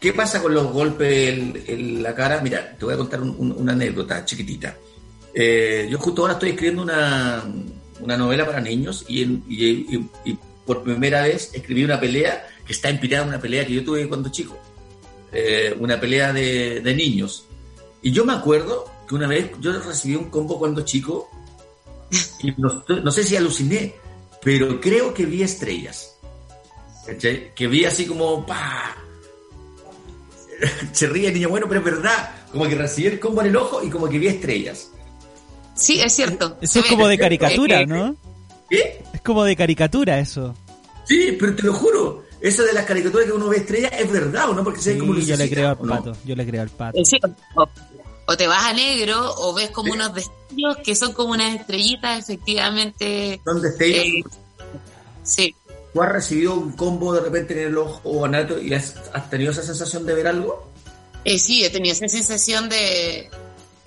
[0.00, 2.40] ¿Qué pasa con los golpes en, en la cara?
[2.40, 4.76] Mira, te voy a contar un- un- una anécdota chiquitita.
[5.40, 7.44] Eh, yo justo ahora estoy escribiendo una,
[8.00, 12.72] una novela para niños y, y- y- y por primera vez escribí una pelea que
[12.72, 14.58] está inspirada en una pelea que yo tuve cuando chico.
[15.30, 17.44] Eh, una pelea de, de niños.
[18.02, 21.30] Y yo me acuerdo que una vez yo recibí un combo cuando chico
[22.42, 23.94] y no, no sé si aluciné,
[24.42, 26.16] pero creo que vi estrellas.
[27.06, 27.54] ¿Cachai?
[27.54, 28.96] Que vi así como, ¡pa!
[30.92, 32.30] Se ríe el niño bueno, pero es verdad.
[32.50, 34.90] Como que recibí el combo en el ojo y como que vi estrellas.
[35.78, 36.58] Sí, es cierto.
[36.60, 38.16] Eso es como de caricatura, ¿no?
[38.68, 39.02] ¿Qué?
[39.14, 40.54] Es como de caricatura eso.
[41.04, 42.24] Sí, pero te lo juro.
[42.40, 44.62] Eso de las caricaturas que uno ve estrellas es verdad, ¿o no?
[44.62, 47.04] Porque se ve Sí, como yo le creo al pato, yo le creo al pato.
[47.04, 47.18] Sí,
[47.54, 47.68] o,
[48.26, 52.28] o te vas a negro o ves como unos destellos que son como unas estrellitas,
[52.28, 53.40] efectivamente.
[53.44, 54.04] Son destellos.
[54.04, 54.22] eh,
[55.22, 55.54] sí.
[55.92, 59.30] ¿Tú has recibido un combo de repente en el ojo o anato y has, has
[59.30, 60.70] tenido esa sensación de ver algo?
[61.24, 63.30] Eh, sí, he tenido esa sensación de,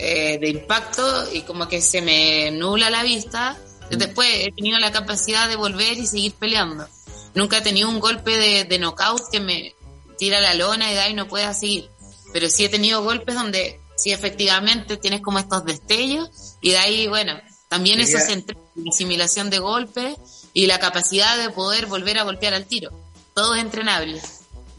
[0.04, 3.56] eh, de impacto y como que se me nubla la vista.
[3.92, 6.88] Después he tenido la capacidad de volver y seguir peleando.
[7.36, 9.76] Nunca he tenido un golpe de, de knockout que me
[10.18, 11.88] tira la lona y de ahí no pueda seguir.
[12.34, 17.08] Pero sí he tenido golpes donde sí efectivamente tienes como estos destellos y de ahí,
[17.08, 20.16] bueno, también eso se entrena, la asimilación de golpes
[20.52, 22.90] y la capacidad de poder volver a golpear al tiro.
[23.36, 24.20] Todo es entrenable.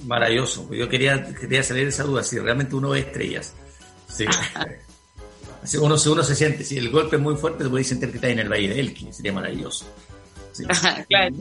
[0.04, 0.68] Maravilloso.
[0.74, 3.54] Yo quería, quería salir de esa duda, si realmente uno ve estrellas.
[4.08, 4.26] Sí.
[5.80, 8.16] Uno, se- uno se siente, si el golpe es muy fuerte, te puedes sentir que
[8.16, 9.84] estás en el Valle de Elqui, sería maravilloso.
[10.52, 10.64] Sí.
[11.08, 11.36] claro.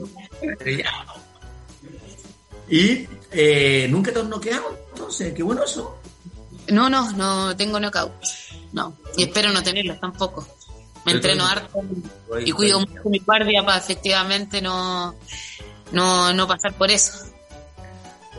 [2.68, 5.98] Y eh, nunca te has noqueado, entonces, qué bueno eso.
[6.68, 8.12] No, no, no tengo knockout.
[8.72, 10.46] No, y espero no tenerlos tampoco.
[11.04, 11.80] Me entreno harto
[12.44, 15.14] y cuido mucho mi guardia para efectivamente no,
[15.90, 17.12] no, no pasar por eso.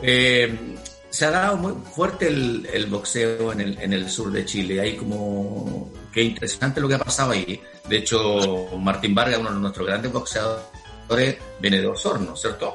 [0.02, 0.76] Eh,
[1.14, 4.80] se ha dado muy fuerte el, el boxeo en el, en el sur de Chile.
[4.80, 5.92] Hay como.
[6.12, 7.60] Qué interesante lo que ha pasado ahí.
[7.88, 12.74] De hecho, Martín Vargas, uno de nuestros grandes boxeadores, viene de Osorno, ¿cierto?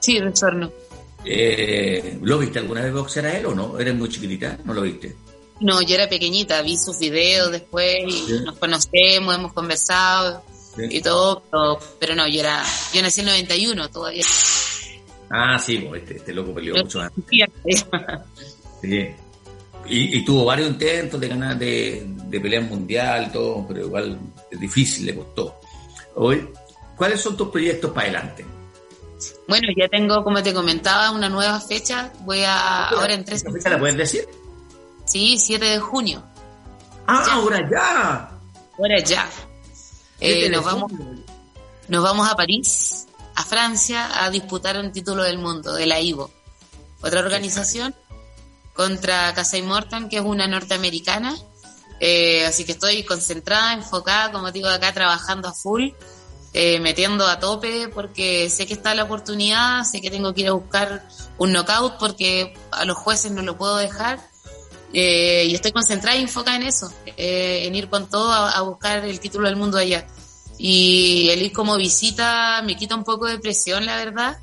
[0.00, 0.70] Sí, retorno.
[1.24, 3.78] Eh, ¿Lo viste alguna vez boxear a él o no?
[3.80, 4.58] ¿Eres muy chiquitita?
[4.64, 5.16] ¿No lo viste?
[5.60, 8.32] No, yo era pequeñita, vi sus videos después y Sí.
[8.44, 10.44] nos conocemos, hemos conversado
[10.76, 10.82] Sí.
[10.90, 14.24] y todo, pero, pero no, yo era, yo nací en el 91 todavía.
[15.30, 17.24] Ah, sí, este, este loco peleó mucho antes.
[18.82, 19.08] Sí.
[19.88, 24.18] Y, y tuvo varios intentos de ganar de, de pelea mundial todo, pero igual
[24.50, 25.58] es difícil, le costó.
[26.16, 26.46] Hoy,
[26.96, 28.44] ¿Cuáles son tus proyectos para adelante?
[29.48, 32.12] Bueno, ya tengo, como te comentaba, una nueva fecha.
[32.20, 34.26] Voy a, ahora en tres ¿Esa fecha la puedes decir?
[35.04, 36.22] Sí, 7 de junio.
[37.06, 37.32] Ah, Ya.
[37.34, 38.30] ahora ya.
[38.78, 39.28] Ahora ya.
[40.18, 40.90] ¿Qué Eh, nos, vamos,
[41.88, 43.06] nos vamos a París,
[43.36, 46.30] a Francia, a disputar un título del mundo, de la IVO.
[47.02, 47.94] Otra organización
[48.72, 51.36] contra Casa Morton, que es una norteamericana.
[52.00, 55.90] Eh, así que estoy concentrada, enfocada, como digo, acá trabajando a full,
[56.54, 60.48] eh, metiendo a tope, porque sé que está la oportunidad, sé que tengo que ir
[60.48, 64.18] a buscar un knockout, porque a los jueces no lo puedo dejar.
[64.94, 69.04] Eh, y estoy concentrada y enfocada en eso, en ir con todo a, a buscar
[69.04, 70.06] el título del mundo allá.
[70.58, 74.38] Y el ir como visita me quita un poco de presión, la verdad,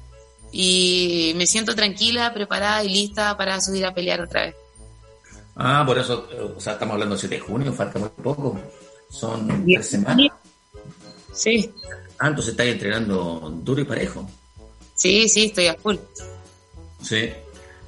[0.52, 4.56] y me siento tranquila, preparada y lista para subir a pelear otra vez.
[5.56, 8.60] Ah, por eso, o sea, estamos hablando del 7 de junio, falta muy poco.
[9.10, 10.28] Son tres semanas.
[11.34, 11.72] Sí,
[12.20, 14.26] Ah, entonces estáis entrenando duro y parejo.
[14.96, 15.96] sí, sí, estoy a full.
[17.02, 17.30] Sí.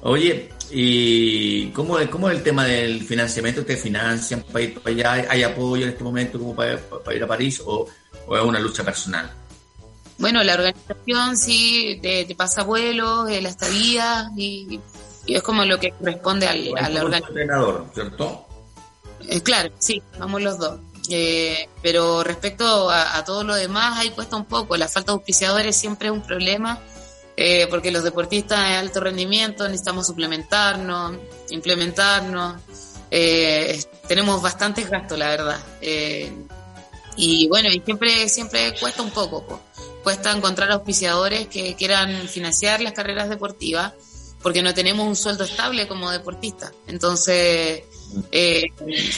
[0.02, 3.64] Oye, ¿y cómo es, cómo es el tema del financiamiento?
[3.64, 5.26] ¿Te financian para ir para allá?
[5.30, 7.88] ¿Hay apoyo en este momento como para, para ir a París o,
[8.26, 9.30] o es una lucha personal?
[10.18, 14.80] Bueno, la organización sí te, te pasa vuelos, eh, la estadía y,
[15.26, 17.38] y es como lo que corresponde al, a la organización.
[17.38, 18.46] entrenador, ¿cierto?
[19.28, 20.80] Eh, claro, sí, vamos los dos.
[21.10, 24.76] Eh, pero respecto a, a todo lo demás, ahí cuesta un poco.
[24.76, 26.80] La falta de auspiciadores siempre es un problema,
[27.36, 31.16] eh, porque los deportistas de alto rendimiento necesitamos suplementarnos,
[31.50, 32.56] implementarnos.
[33.10, 35.60] Eh, tenemos bastantes gastos, la verdad.
[37.16, 39.46] Y bueno, y siempre, siempre cuesta un poco.
[39.46, 39.60] po.
[40.02, 43.94] Cuesta encontrar auspiciadores que quieran financiar las carreras deportivas,
[44.42, 46.72] porque no tenemos un sueldo estable como deportista.
[46.86, 47.82] Entonces,
[48.30, 48.66] eh,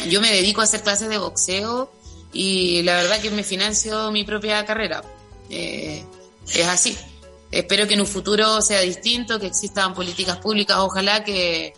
[0.08, 1.92] yo me dedico a hacer clases de boxeo
[2.32, 5.02] y la verdad que me financio mi propia carrera.
[5.50, 6.04] Eh,
[6.54, 6.96] es así.
[7.50, 11.72] Espero que en un futuro sea distinto, que existan políticas públicas, ojalá que,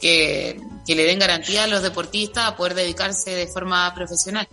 [0.00, 0.56] que
[0.86, 4.48] le den garantía a los deportistas a poder dedicarse de forma profesional.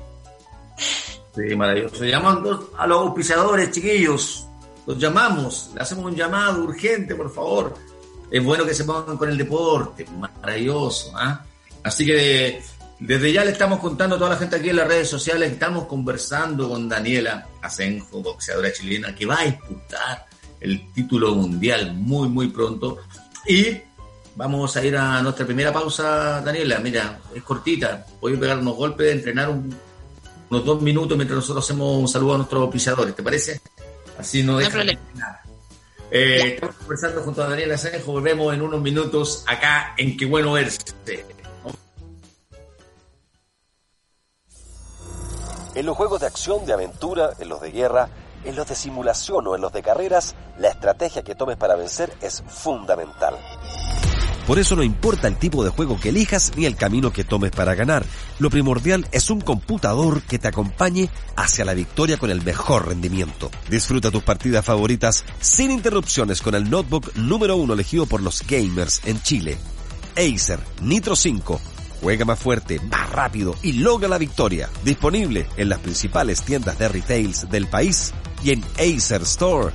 [1.36, 2.06] Sí, maravilloso.
[2.06, 4.46] Llamando a los auspiciadores, chiquillos.
[4.86, 7.76] Los llamamos, le hacemos un llamado urgente, por favor.
[8.32, 11.12] Es bueno que se pongan con el deporte, maravilloso.
[11.16, 11.44] ¿ah?
[11.84, 12.62] Así que
[13.00, 15.86] desde ya le estamos contando a toda la gente aquí en las redes sociales estamos
[15.86, 20.26] conversando con Daniela Asenjo, boxeadora chilena, que va a disputar
[20.60, 22.98] el título mundial muy, muy pronto.
[23.48, 23.78] Y
[24.36, 26.80] vamos a ir a nuestra primera pausa, Daniela.
[26.80, 28.06] Mira, es cortita.
[28.20, 29.74] Voy a pegar unos golpes, entrenar un,
[30.50, 33.62] unos dos minutos mientras nosotros hacemos un saludo a nuestros auspiciadores, ¿te parece?
[34.18, 35.02] Así no No hay dejan problema.
[35.16, 35.42] nada.
[36.12, 40.54] Eh, estamos conversando junto a Daniela Asenjo, volvemos en unos minutos acá en Qué Bueno
[40.54, 40.80] Verse.
[45.76, 48.10] En los juegos de acción, de aventura, en los de guerra,
[48.44, 52.12] en los de simulación o en los de carreras, la estrategia que tomes para vencer
[52.22, 53.36] es fundamental.
[54.50, 57.52] Por eso no importa el tipo de juego que elijas ni el camino que tomes
[57.52, 58.04] para ganar.
[58.40, 63.52] Lo primordial es un computador que te acompañe hacia la victoria con el mejor rendimiento.
[63.70, 69.02] Disfruta tus partidas favoritas sin interrupciones con el notebook número uno elegido por los gamers
[69.06, 69.56] en Chile.
[70.18, 71.62] Acer Nitro 5.
[72.02, 74.68] Juega más fuerte, más rápido y logra la victoria.
[74.84, 79.70] Disponible en las principales tiendas de retails del país y en acerstore.cl.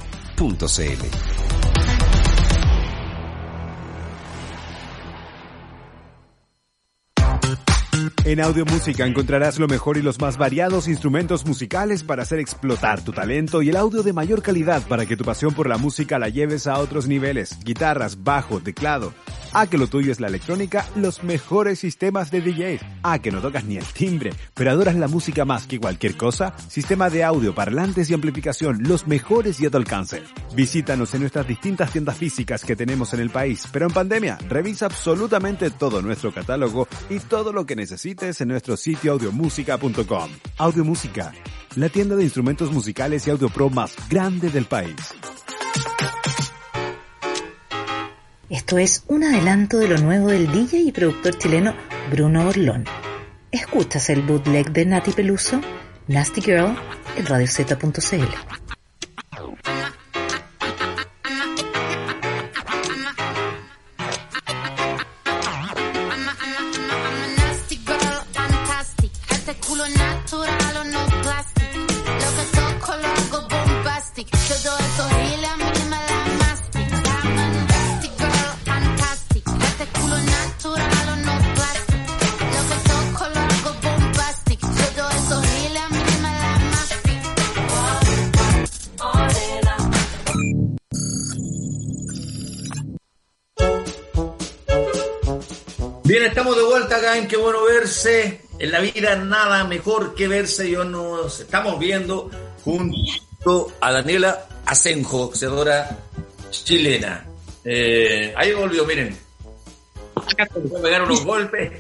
[8.27, 13.05] En Audio Música encontrarás lo mejor y los más variados instrumentos musicales para hacer explotar
[13.05, 16.19] tu talento y el audio de mayor calidad para que tu pasión por la música
[16.19, 17.59] la lleves a otros niveles.
[17.63, 19.13] Guitarras, bajo, teclado.
[19.57, 22.81] A que lo tuyo es la electrónica, los mejores sistemas de DJs.
[23.05, 26.57] A que no tocas ni el timbre, pero adoras la música más que cualquier cosa.
[26.69, 30.25] Sistema de audio, parlantes y amplificación, los mejores y a tu alcance.
[30.57, 34.87] Visítanos en nuestras distintas tiendas físicas que tenemos en el país, pero en pandemia, revisa
[34.87, 40.31] absolutamente todo nuestro catálogo y todo lo que necesites en nuestro sitio audiomusica.com.
[40.59, 41.33] Audiomúsica,
[41.77, 45.15] la tienda de instrumentos musicales y audio pro más grande del país.
[48.51, 51.75] Esto es un adelanto de lo nuevo del DJ y productor chileno
[52.11, 52.85] Bruno Orlón.
[53.51, 55.63] ¿Escuchas el bootleg de Nati Peluso?
[56.09, 56.77] Nasty Girl
[57.17, 58.84] en radiozeta.cl.
[96.25, 98.41] Bien estamos de vuelta acá en Qué bueno verse.
[98.59, 100.71] En la vida nada mejor que verse.
[100.71, 102.31] Yo nos estamos viendo
[102.65, 105.99] junto a Daniela Asenjo, boxeadora
[106.49, 107.27] chilena.
[107.63, 109.15] Eh, ahí volvió, miren.
[110.15, 111.73] Acá puede pegar unos golpes.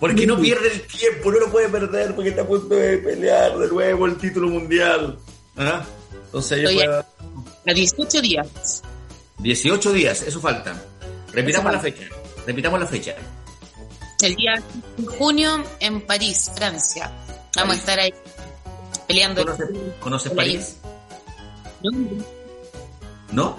[0.00, 3.58] Porque no pierde el tiempo, no lo puede perder porque está a punto de pelear
[3.58, 5.18] de nuevo el título mundial.
[5.58, 5.84] ¿Ah?
[6.24, 8.82] Entonces puede- A 18 días.
[9.36, 10.82] 18 días, eso falta.
[11.30, 12.08] Repitamos la fecha.
[12.46, 13.14] Repitamos la fecha.
[14.20, 14.52] El día
[14.96, 17.10] de junio en París, Francia.
[17.56, 18.14] Vamos a estar ahí
[19.08, 19.44] peleando.
[20.00, 20.76] ¿Conoces, París?
[21.82, 21.90] No,
[23.32, 23.56] ¿No?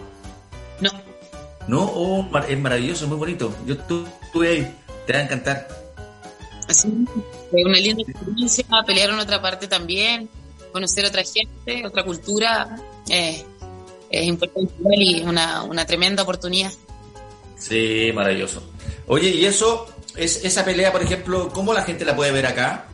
[0.80, 0.92] no.
[1.68, 3.54] No, oh, es maravilloso, es muy bonito.
[3.66, 4.76] Yo estu- estuve ahí,
[5.08, 5.68] te va a encantar.
[6.68, 6.90] Así,
[7.52, 10.30] fue una linda experiencia, pelear en otra parte también,
[10.74, 12.78] conocer otra gente, otra cultura,
[13.10, 13.46] eh,
[14.10, 16.72] es importante y una, una tremenda oportunidad.
[17.58, 18.62] Sí, maravilloso.
[19.08, 22.88] Oye, y eso, es, esa pelea, por ejemplo, ¿cómo la gente la puede ver acá?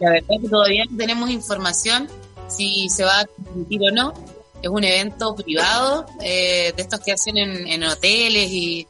[0.00, 2.08] La verdad es que todavía no tenemos información
[2.48, 4.14] si se va a transmitir o no.
[4.62, 8.86] Es un evento privado, eh, de estos que hacen en, en hoteles y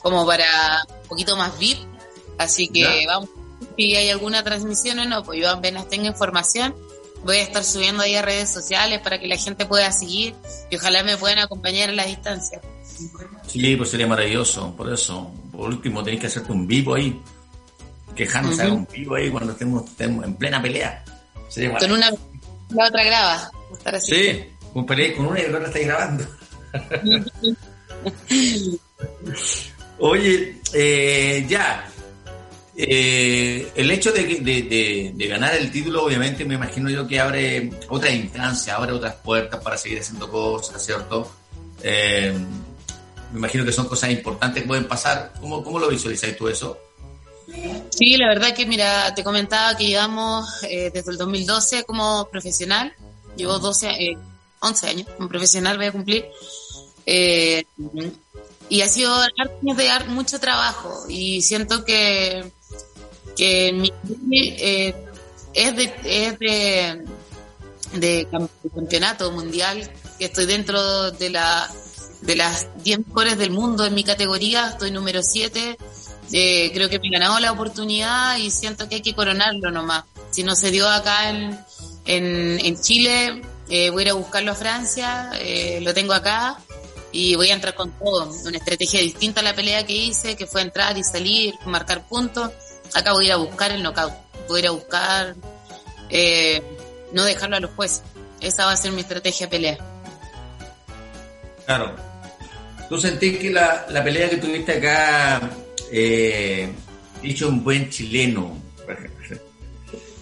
[0.00, 0.44] como para
[1.02, 1.78] un poquito más VIP.
[2.38, 3.06] Así que Ya.
[3.06, 3.30] vamos,
[3.76, 6.74] si hay alguna transmisión o no, pues yo apenas tenga información,
[7.24, 10.34] voy a estar subiendo ahí a redes sociales para que la gente pueda seguir
[10.70, 12.60] y ojalá me puedan acompañar en la distancia.
[13.46, 15.30] Sí, pues sería maravilloso, por eso.
[15.52, 17.20] Por último, tenéis que hacerte un vivo ahí.
[18.14, 21.04] Que Hans haga un vivo ahí cuando estemos, estemos en plena pelea.
[21.48, 22.10] Sería Con una
[22.70, 23.50] la otra graba.
[23.72, 24.12] estar así.
[24.14, 26.24] Sí, un pelea con una y la otra estáis grabando.
[29.98, 31.88] Oye, eh, ya.
[32.74, 37.70] Eh, el hecho de, de- de ganar el título, obviamente, me imagino yo que abre
[37.88, 41.30] otra instancia, abre otras puertas para seguir haciendo cosas, ¿cierto?
[41.82, 42.34] Eh,
[43.32, 45.32] me imagino que son cosas importantes que pueden pasar.
[45.40, 46.78] ¿Cómo, cómo lo visualizáis tú eso?
[47.90, 52.92] Sí, la verdad que, mira, te comentaba que llevamos eh, desde el 2012 como profesional.
[53.36, 54.16] Llevo 12, eh,
[54.60, 56.26] 11 años como profesional, voy a cumplir.
[57.04, 57.64] Eh,
[58.68, 62.44] y ha sido años de dar mucho trabajo y siento que,
[63.36, 63.92] que mi
[64.32, 64.94] eh,
[65.52, 67.04] es de, es de,
[67.94, 71.70] de cam- de campeonato mundial, que estoy dentro de, la,
[72.22, 75.76] de las 10 mejores del mundo en mi categoría, estoy número 7.
[76.32, 80.04] Eh, creo que me he ganado la oportunidad y siento que hay que coronarlo nomás.
[80.30, 85.32] Si no se dio acá en, Chile, eh, voy a ir a buscarlo a Francia,
[85.34, 86.58] eh, lo tengo acá
[87.10, 88.32] y voy a entrar con todo.
[88.46, 92.50] Una estrategia distinta a la pelea que hice, que fue entrar y salir, marcar puntos.
[92.94, 94.12] Acá voy a ir a buscar el knockout,
[94.48, 95.36] voy a ir a buscar
[97.12, 98.02] no dejarlo a los jueces.
[98.40, 99.78] Esa va a ser mi estrategia pelea.
[101.66, 102.11] Claro.
[102.92, 105.50] ¿Tú sentís que la, la pelea que tuviste acá,
[105.90, 106.68] eh,
[107.22, 108.54] dicho un buen chileno,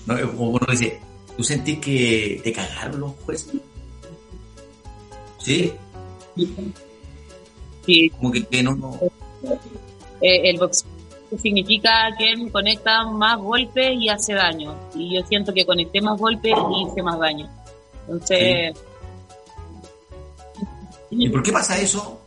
[0.07, 1.01] no, como uno dice,
[1.37, 3.55] ¿tú sentís que te cagaron los jueces?
[5.39, 5.73] ¿Sí?
[7.85, 8.09] Sí.
[8.11, 9.01] Como que, que no, no-
[10.21, 10.87] Eh, el boxeo
[11.43, 14.77] significa que conecta más golpes y hace daño.
[14.95, 17.51] Y yo siento que conecté más golpes y hice más daño.
[18.07, 18.77] Entonces,
[21.11, 22.20] ¿Y por qué pasa eso?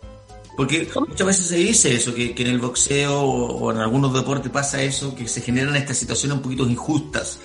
[0.56, 4.82] Porque muchas veces se dice eso, que, en el boxeo o, en algunos deportes pasa
[4.84, 7.40] eso, que se generan estas situaciones un poquito injustas.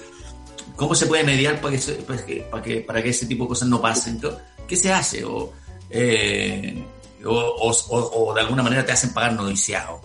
[0.76, 3.80] ¿Cómo se puede mediar para que, para que, para que, ese tipo de cosas no
[3.80, 4.20] pasen?
[4.20, 4.30] ¿Qué-
[4.68, 5.24] ¿Qué se hace?
[5.24, 5.52] O,
[5.88, 6.84] eh,
[7.24, 10.00] o- o de alguna manera te hacen pagar noviciado.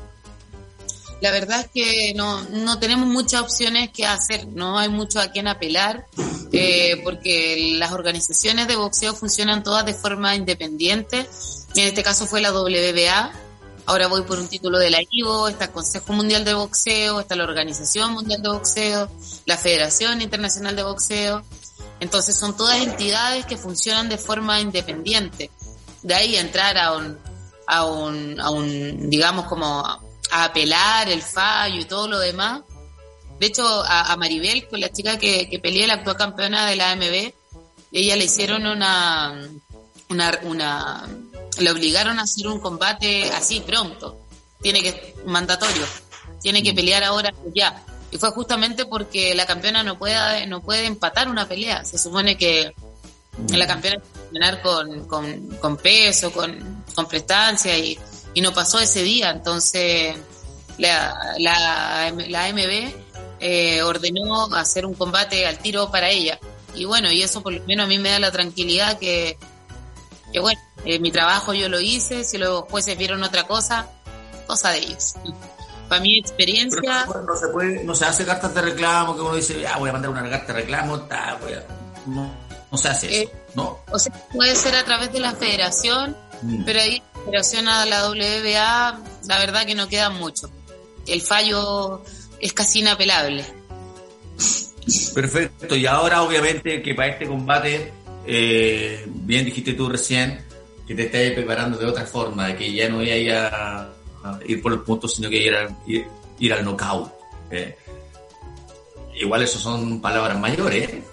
[1.22, 5.28] la verdad es que no, no tenemos muchas opciones que hacer, no hay mucho a
[5.28, 6.06] quien apelar,
[6.52, 11.26] eh, porque las organizaciones de boxeo funcionan todas de forma independiente.
[11.76, 13.32] En este caso fue la WBA,
[13.86, 17.36] ahora voy por un título de la IVO, está el Consejo Mundial de Boxeo, está
[17.36, 19.10] la Organización Mundial de Boxeo,
[19.46, 21.44] la Federación Internacional de Boxeo.
[22.00, 25.50] Entonces son todas entidades que funcionan de forma independiente.
[26.04, 27.18] De ahí entrar a un,
[27.66, 29.80] a un, a un digamos como
[30.34, 32.62] a apelar el fallo y todo lo demás.
[33.40, 36.92] De hecho, a, Maribel, con la chica que, que peleé, la actual campeona de la
[36.92, 37.34] AMB,
[37.92, 39.50] ella le hicieron una,
[40.10, 41.08] una, una,
[41.60, 44.20] le obligaron a hacer un combate así pronto.
[44.62, 45.86] Tiene que, mandatorio.
[46.42, 47.84] Tiene que pelear ahora ya.
[48.12, 51.84] Y fue justamente porque la campeona no puede, no puede empatar una pelea.
[51.84, 52.74] Se supone que
[53.50, 57.98] la campeona tiene que ganar con, con, con peso, con, con prestancia y,
[58.34, 59.32] y no pasó ese día.
[59.32, 60.16] Entonces
[60.78, 62.94] la, la, la AMB
[63.40, 66.40] eh, ordenó hacer un combate al tiro para ella.
[66.76, 69.38] Y bueno, y eso por lo menos a mí me da la tranquilidad que,
[70.34, 73.88] que bueno, eh, mi trabajo yo lo hice, si los jueces vieron otra cosa,
[74.48, 75.14] cosa de ellos.
[75.90, 79.36] para mi experiencia, no, no se puede, no se hace cartas de reclamo que uno
[79.36, 81.64] dice, ah, voy a mandar una carta de reclamo, ta, voy a-
[82.08, 82.32] no,
[82.72, 83.80] no se hace eso, Eh, ¿no?
[83.92, 86.64] o sea, puede ser a través de la federación, Mm.
[86.66, 90.50] pero ahí en relación a la WBA, la verdad que no queda mucho.
[91.06, 92.04] El fallo
[92.40, 93.46] es casi inapelable.
[95.14, 97.94] Perfecto, y ahora obviamente que para este combate,
[98.26, 100.44] eh, bien dijiste tú recién,
[100.88, 103.88] que te estás preparando de otra forma, de que ya no iba
[104.24, 106.06] a ir por los puntos, sino que ir, a- ir,
[106.40, 107.12] ir al knockout.
[107.52, 107.78] eh.
[109.16, 110.90] Igual eso son palabras mayores.
[110.90, 111.04] ¿eh?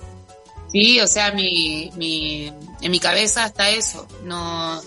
[0.72, 2.46] Sí, o sea, mi, mi,
[2.80, 4.06] en mi cabeza está eso.
[4.24, 4.80] No,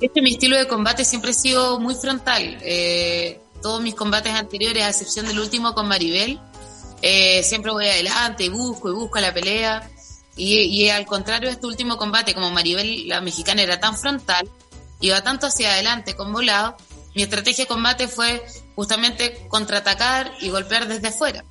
[0.00, 2.58] este mi estilo de combate siempre ha sido muy frontal.
[2.62, 6.40] Eh, todos mis combates anteriores, a excepción del último con Maribel,
[7.02, 9.88] eh, siempre voy adelante busco y busco la pelea.
[10.36, 14.48] Y, al contrario este último combate, como Maribel, la mexicana, era tan frontal,
[15.00, 16.76] iba tanto hacia adelante con volado,
[17.14, 21.42] mi estrategia de combate fue justamente contraatacar y golpear desde afuera.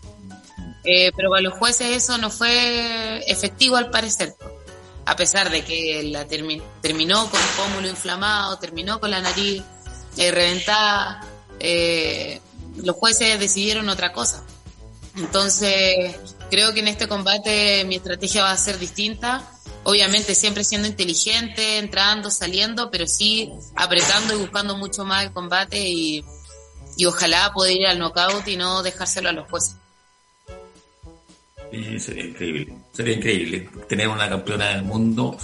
[0.83, 4.36] Eh, pero para los jueces eso no fue efectivo al parecer.
[5.07, 9.63] A pesar de que la termi- terminó con pómulo inflamado, terminó con la nariz
[10.17, 11.25] eh, reventada,
[11.59, 12.39] eh,
[12.77, 14.43] los jueces decidieron otra cosa.
[15.17, 19.51] Entonces, creo que en este combate mi estrategia va a ser distinta.
[19.83, 25.87] Obviamente siempre siendo inteligente, entrando, saliendo, pero sí apretando y buscando mucho más el combate
[25.87, 26.25] y,
[26.97, 29.75] y ojalá poder ir al knockout y no dejárselo a los jueces.
[31.71, 32.73] Sí, sería increíble.
[32.93, 33.69] Sería increíble.
[33.87, 35.37] Tener una campeona del mundo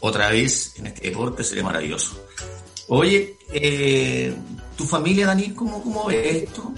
[0.00, 2.26] otra vez en este deporte sería maravilloso.
[2.88, 4.34] Oye, eh,
[4.76, 6.72] ¿tu familia, Dani, cómo, cómo ve esto?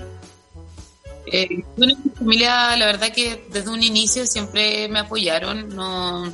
[1.32, 5.68] Eh, bueno, en mi familia, la verdad que desde un inicio siempre me apoyaron.
[5.74, 6.26] No,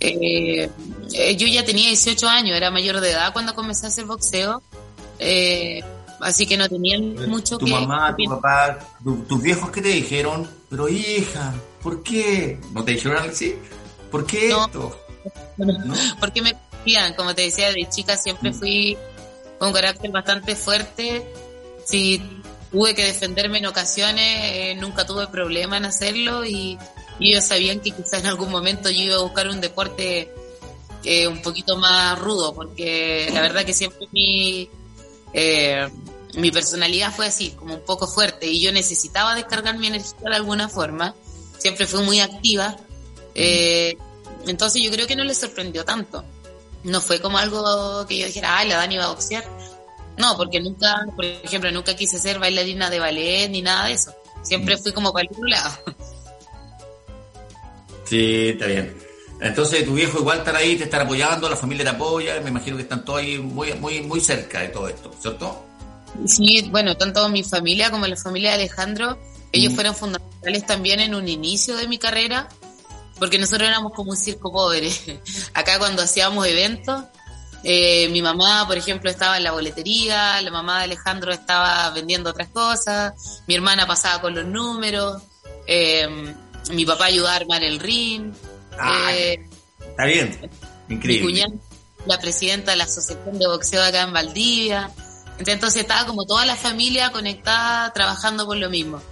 [0.00, 0.70] eh,
[1.12, 4.62] eh, yo ya tenía 18 años, era mayor de edad cuando comencé a hacer boxeo,
[5.18, 5.82] eh,
[6.20, 7.72] así que no tenían mucho tu que.
[7.72, 12.58] mamá, que tu papá, tu- tus viejos que te dijeron, pero hija, ¿por qué?
[12.72, 13.54] ¿No te dijeron así?
[14.10, 14.64] ¿Por qué No.
[14.66, 14.96] esto?
[16.18, 18.96] porque me confían, como te decía, de chica siempre fui
[19.58, 21.22] con un carácter bastante fuerte.
[21.84, 22.22] Si
[22.70, 26.78] tuve que defenderme en ocasiones, eh, nunca tuve problema en hacerlo y,
[27.18, 30.32] y ellos sabían que quizás en algún momento yo iba a buscar un deporte
[31.04, 34.70] eh, un poquito más rudo, porque la verdad que siempre mi,
[35.32, 35.88] eh,
[36.34, 40.36] mi personalidad fue así, como un poco fuerte y yo necesitaba descargar mi energía de
[40.36, 41.14] alguna forma.
[41.58, 42.76] Siempre fui muy activa.
[44.46, 46.24] Entonces yo creo que no les sorprendió tanto.
[46.84, 49.44] No fue como algo que yo dijera, ay, la Dani va a boxear.
[50.18, 54.12] No, porque nunca, por ejemplo, nunca quise ser bailarina de ballet ni nada de eso.
[54.42, 55.78] Siempre fui como para el otro lado.
[58.04, 58.96] Sí, está bien.
[59.40, 62.76] Entonces tu viejo igual estará ahí, te estará apoyando, la familia te apoya, me imagino
[62.76, 65.64] que están todos ahí muy, muy, muy cerca de todo esto, ¿cierto?
[66.26, 69.18] Sí, bueno, tanto mi familia como la familia de Alejandro,
[69.52, 69.74] ellos Mm.
[69.76, 72.48] fueron fundamentales también en un inicio de mi carrera,
[73.18, 74.90] porque nosotros éramos como un circo pobre.
[75.54, 77.04] Acá cuando hacíamos eventos,
[77.62, 82.30] eh, mi mamá, por ejemplo, estaba en la boletería, la mamá de Alejandro estaba vendiendo
[82.30, 85.22] otras cosas, mi hermana pasaba con los números,
[85.66, 86.34] eh,
[86.72, 88.32] mi papá ayudaba a armar el ring,
[88.78, 89.46] Ah, eh,
[89.90, 90.38] Está bien,
[90.88, 91.26] mi increíble.
[91.26, 91.52] cuñada,
[92.06, 94.90] la presidenta de la Asociación de Boxeo acá en Valdivia.
[95.38, 99.02] Entonces estaba como toda la familia conectada, trabajando por lo mismo.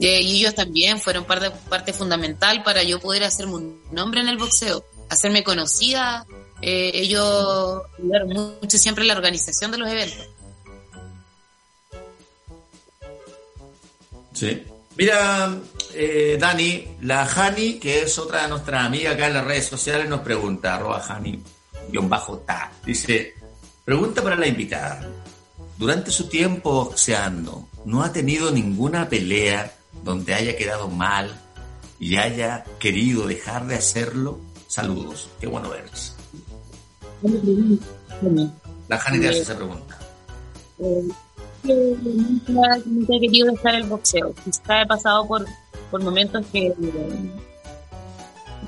[0.00, 4.28] Eh, y ellos también fueron parte, parte fundamental para yo poder hacerme un nombre en
[4.28, 6.24] el boxeo, hacerme conocida.
[6.62, 10.28] Eh, ellos ayudaron mucho siempre la organización de los eventos.
[14.32, 14.62] Sí.
[14.96, 15.56] Mira,
[15.94, 20.08] eh, Dani, la Hani, que es otra de nuestras amigas acá en las redes sociales,
[20.08, 21.42] nos pregunta, arroba Hani,
[21.88, 23.34] guion bajo ta, dice,
[23.84, 25.08] pregunta para la invitada,
[25.78, 31.34] durante su tiempo boxeando, ¿no ha tenido ninguna pelea donde haya quedado mal
[31.98, 34.40] y haya querido dejar de hacerlo?
[34.68, 36.14] Saludos, qué bueno verlos.
[38.88, 39.98] La Hani te hace esa pregunta.
[40.78, 41.08] Eh,
[41.62, 44.34] que nunca, nunca he querido dejar el boxeo.
[44.44, 45.46] Quizá he pasado por,
[45.90, 46.72] por momentos que,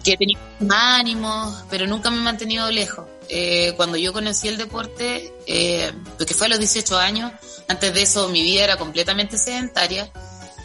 [0.05, 0.41] que he tenido
[0.71, 3.07] ánimos, pero nunca me he mantenido lejos.
[3.29, 7.33] Eh, cuando yo conocí el deporte, eh, porque fue a los 18 años,
[7.69, 10.11] antes de eso mi vida era completamente sedentaria,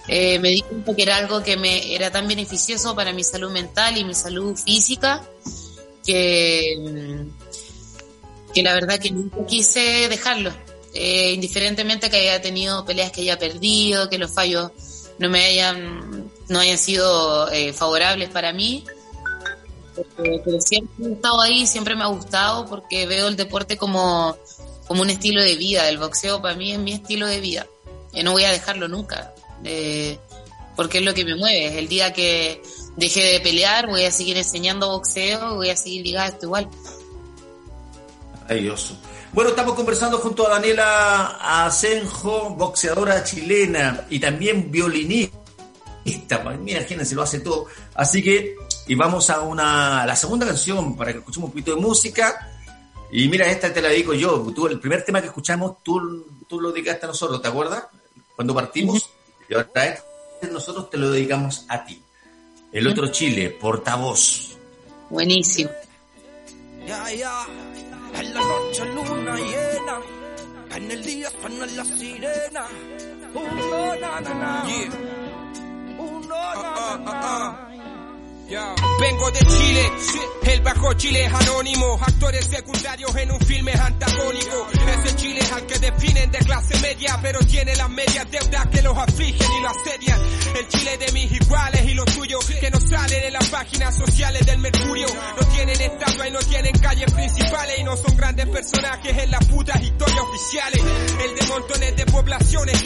[0.08, 3.52] eh, me di cuenta que era algo que me era tan beneficioso para mi salud
[3.52, 5.22] mental y mi salud física
[6.06, 7.28] que,
[8.58, 10.52] que la verdad que nunca quise dejarlo
[10.96, 14.72] eh, indiferentemente que haya tenido peleas que haya perdido, que los fallos
[15.20, 18.84] no me hayan, no hayan sido eh, favorables para mí.
[20.24, 24.36] Eh, pero siempre he estado ahí, siempre me ha gustado porque veo el deporte como,
[24.88, 25.88] como un estilo de vida.
[25.88, 27.68] El boxeo para mí es mi estilo de vida.
[28.12, 29.36] Y no voy a dejarlo nunca.
[29.66, 30.18] eh,
[30.76, 31.78] porque es lo que me mueve.
[31.78, 32.64] El día que
[32.96, 36.70] deje de pelear, voy a seguir enseñando boxeo, voy a seguir ligada a esto igual.
[38.48, 38.98] Maravilloso.
[39.34, 45.38] Bueno, estamos conversando junto a Daniela Asenjo, boxeadora chilena y también violinista.
[46.60, 47.66] Mira, imagínense, lo hace todo.
[47.94, 48.56] Así que,
[48.88, 52.54] y vamos a una, a la segunda canción para que escuchemos un poquito de música.
[53.12, 54.52] Y mira, esta te la dedico yo.
[54.56, 57.84] Tú, el primer tema que escuchamos, tú, tú lo dedicaste a nosotros, ¿te acuerdas?
[58.36, 59.10] Cuando partimos.
[59.50, 62.02] Y ahora este nosotros te lo dedicamos a ti.
[62.72, 64.58] El otro Chile, portavoz.
[65.10, 65.70] Buenísimo.
[66.86, 67.46] Ya, ya,
[68.20, 70.00] en la noche luna llena,
[70.76, 72.66] en el día suena la sirena.
[73.34, 74.64] Uno, na, na, na.
[76.00, 77.14] Uno, na, na, na.
[77.14, 77.67] Uh, uh, uh,
[78.50, 79.92] Vengo de Chile,
[80.44, 84.68] el bajo Chile es anónimo, actores secundarios en un filme antagónico.
[84.88, 88.82] Ese Chile es al que definen de clase media, pero tiene las medias deudas que
[88.82, 90.22] los afligen y lo asedian.
[90.58, 94.46] El Chile de mis iguales y los tuyos, que no salen en las páginas sociales
[94.46, 95.08] del Mercurio.
[95.08, 99.46] No tienen estatua y no tienen calles principales y no son grandes personajes en las
[99.46, 100.84] putas historias oficiales.
[101.22, 102.06] El de montones de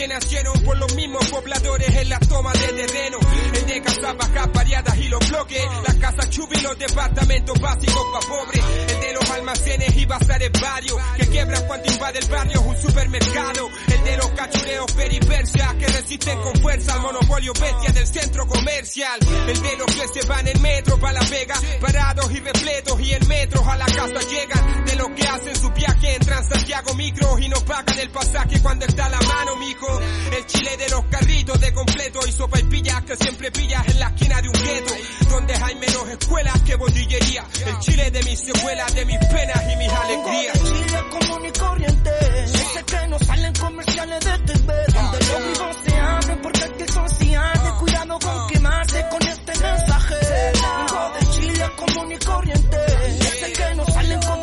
[0.02, 3.20] que nacieron por los mismos pobladores en la toma de terreno.
[3.54, 4.16] El de casas
[4.52, 8.64] variadas y los bloques las casas chubi los departamentos básicos pa' pobres.
[8.88, 13.70] El de los almacenes y bazares varios, que quiebran cuando invade el barrio un supermercado.
[13.94, 19.20] El de los cachureos peripersia, que resisten con fuerza al monopolio bestia del centro comercial.
[19.48, 23.14] El de los que se van en metro pa' la vega, parados y repletos y
[23.14, 24.86] en metros a la casa llegan.
[24.86, 28.86] De los que hacen su viaje en Transantiago micro y no pagan el pasaje cuando
[28.86, 29.91] está la mano, mijo.
[30.00, 34.00] El chile de los carritos de completo y sopa y pillas que siempre pillas en
[34.00, 34.94] la esquina de un gueto
[35.32, 37.46] donde hay menos escuelas que botillería.
[37.66, 40.56] El Chile de mis secuelas, de mis penas y mis alegrías.
[40.56, 42.12] El Chile común y corriente,
[42.44, 47.10] ese que no salen comerciales de TV, donde los vivos se abren porque aquí son
[47.10, 47.72] cianes.
[47.80, 50.16] Cuidado con quemarse con este mensaje.
[50.54, 52.78] Vengo de Chile común y corriente,
[53.56, 54.41] que no salen comerciales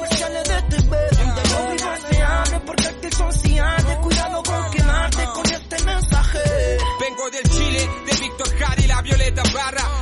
[7.19, 9.97] Del Chile, de Víctor Jara y la Violeta Barra.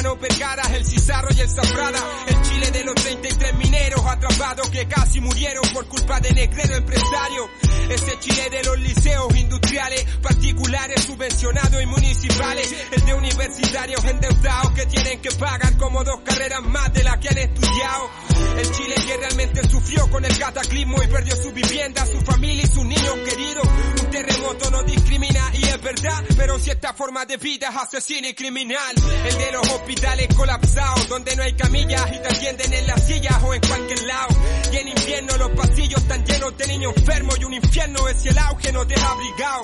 [0.00, 1.98] El Cizarro y el Zafrada.
[2.26, 7.50] El Chile de los 33 mineros atrapados que casi murieron por culpa de negrero empresario.
[7.90, 12.74] Ese Chile de los liceos industriales, particulares, subvencionados y municipales.
[12.92, 17.28] El de universitarios endeudados que tienen que pagar como dos carreras más de las que
[17.28, 18.10] han estudiado.
[18.56, 22.68] El Chile que realmente sufrió con el cataclismo y perdió su vivienda, su familia y
[22.68, 23.68] sus niños queridos.
[24.00, 28.28] Un terremoto no discrimina y es verdad, pero si esta forma de vida es asesina
[28.28, 28.94] y criminal.
[29.26, 33.42] El de los hospitales colapsados, donde no hay camillas y te atienden en las sillas
[33.42, 34.28] o en cualquier lado.
[34.72, 38.28] Y en invierno los pasillos están llenos de niños enfermos y un infierno es si
[38.28, 39.60] el auge no te ha abrigado.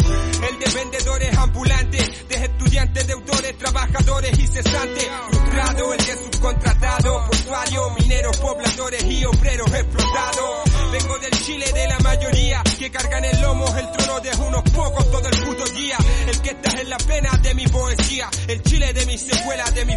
[0.50, 5.08] El de vendedores ambulantes, de estudiantes, deudores, trabajadores y cesantes.
[5.30, 10.90] Frustrado, el de subcontratado, portuario, mineros, pobladores y obreros explotados.
[10.90, 15.10] Vengo del Chile de la mayoría, que cargan en lomos el trono de unos pocos
[15.10, 15.96] todo el puto día.
[16.26, 19.84] El que está en la pena de mi poesía, el Chile de mis secuelas, de
[19.84, 19.96] mis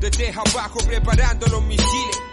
[0.00, 2.26] Desde abajo preparando los misiles.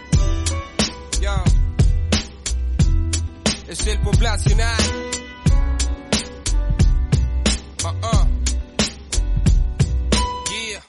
[3.68, 4.78] Es el poblacional.
[7.86, 8.28] Ah, ah.
[10.52, 10.84] Yeah.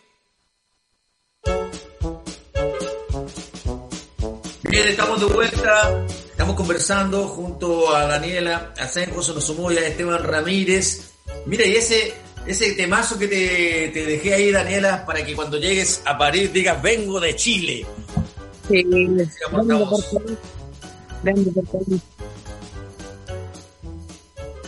[4.65, 6.05] Bien, estamos de vuelta.
[6.07, 11.13] Estamos conversando junto a Daniela Asenjo, se nos sumó ya Esteban Ramírez.
[11.47, 12.13] Mira, y ese,
[12.47, 16.81] ese temazo que te, te dejé ahí, Daniela, para que cuando llegues a París digas,
[16.83, 17.87] vengo de Chile.
[18.69, 19.67] Sí, vengo por
[21.23, 22.01] Vengo por París.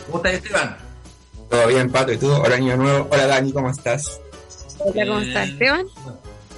[0.05, 0.77] ¿Cómo estás, Esteban?
[1.49, 2.31] Todo bien, Pato, ¿y tú?
[2.31, 3.07] Hola, Año Nuevo.
[3.11, 4.19] Hola, Dani, ¿cómo estás?
[4.79, 5.85] Hola, ¿cómo estás, Esteban?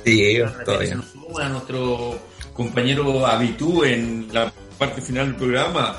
[0.06, 0.96] Sí, todavía.
[0.96, 2.18] nos suma a nuestro
[2.54, 5.98] compañero Habitú en la parte final del programa.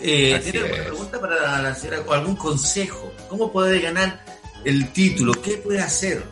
[0.00, 0.88] Eh, ¿Tiene alguna es.
[0.88, 3.12] pregunta para la señora o algún consejo?
[3.28, 4.24] ¿Cómo puede ganar
[4.64, 5.32] el título?
[5.40, 6.22] ¿Qué puede hacer?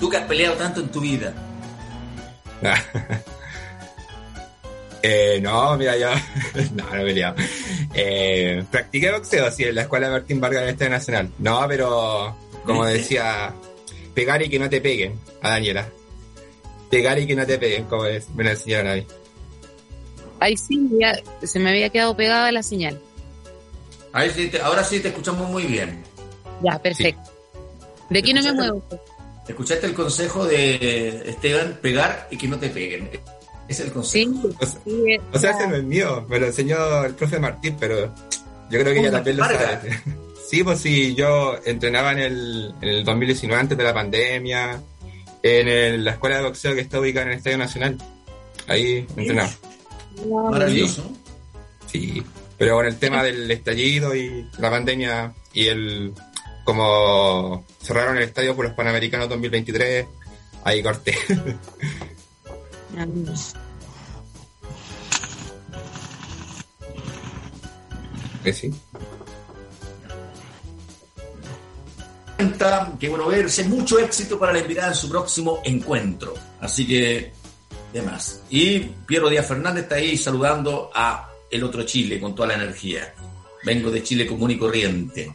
[0.00, 1.32] Tú que has peleado tanto en tu vida.
[5.04, 6.08] Eh, no, mira, yo.
[6.76, 7.34] no, no he peleado.
[7.92, 11.30] Eh, practiqué boxeo, sí, en la escuela de Martín Vargas del Estadio Nacional.
[11.38, 13.52] No, pero, como decía,
[14.14, 15.88] pegar y que no te peguen, a Daniela.
[16.88, 19.06] Pegar y que no te peguen, como es, me lo enseñaron a mí.
[20.38, 23.00] Ahí sí, ya se me había quedado pegada la señal.
[24.12, 26.00] Ahí sí te- ahora sí te escuchamos muy bien.
[26.62, 27.28] Ya, perfecto.
[28.12, 28.82] ¿De aquí no me muevo?
[29.48, 31.78] ¿Escuchaste el consejo de Esteban?
[31.82, 33.10] Pegar y que no te peguen.
[33.68, 34.48] Es el consejo.
[34.60, 34.80] O sea,
[35.32, 38.12] o sea, ese no es mío, me lo enseñó el profe Martín, pero
[38.70, 40.00] yo creo que ella ¿Cómo, también lo sabe.
[40.48, 44.78] Sí, pues sí, yo entrenaba en el, en el 2019 antes de la pandemia,
[45.42, 47.96] en el- la escuela de boxeo que está ubicada en el Estadio Nacional.
[48.68, 49.48] Ahí entrenaba.
[50.50, 51.10] Maravilloso.
[51.90, 52.22] Sí,
[52.58, 56.12] pero con el tema del estallido y la pandemia y el
[56.64, 60.06] como cerraron el estadio por los Panamericanos 2023,
[60.64, 61.16] ahí corté.
[68.44, 68.74] Que sí.
[72.98, 73.64] Qué bueno verse.
[73.64, 76.34] Mucho éxito para la invitada en su próximo encuentro.
[76.60, 77.32] Así que,
[77.92, 78.42] demás.
[78.50, 83.12] Y Piero Díaz Fernández está ahí saludando a el otro Chile con toda la energía.
[83.64, 85.34] Vengo de Chile común y corriente.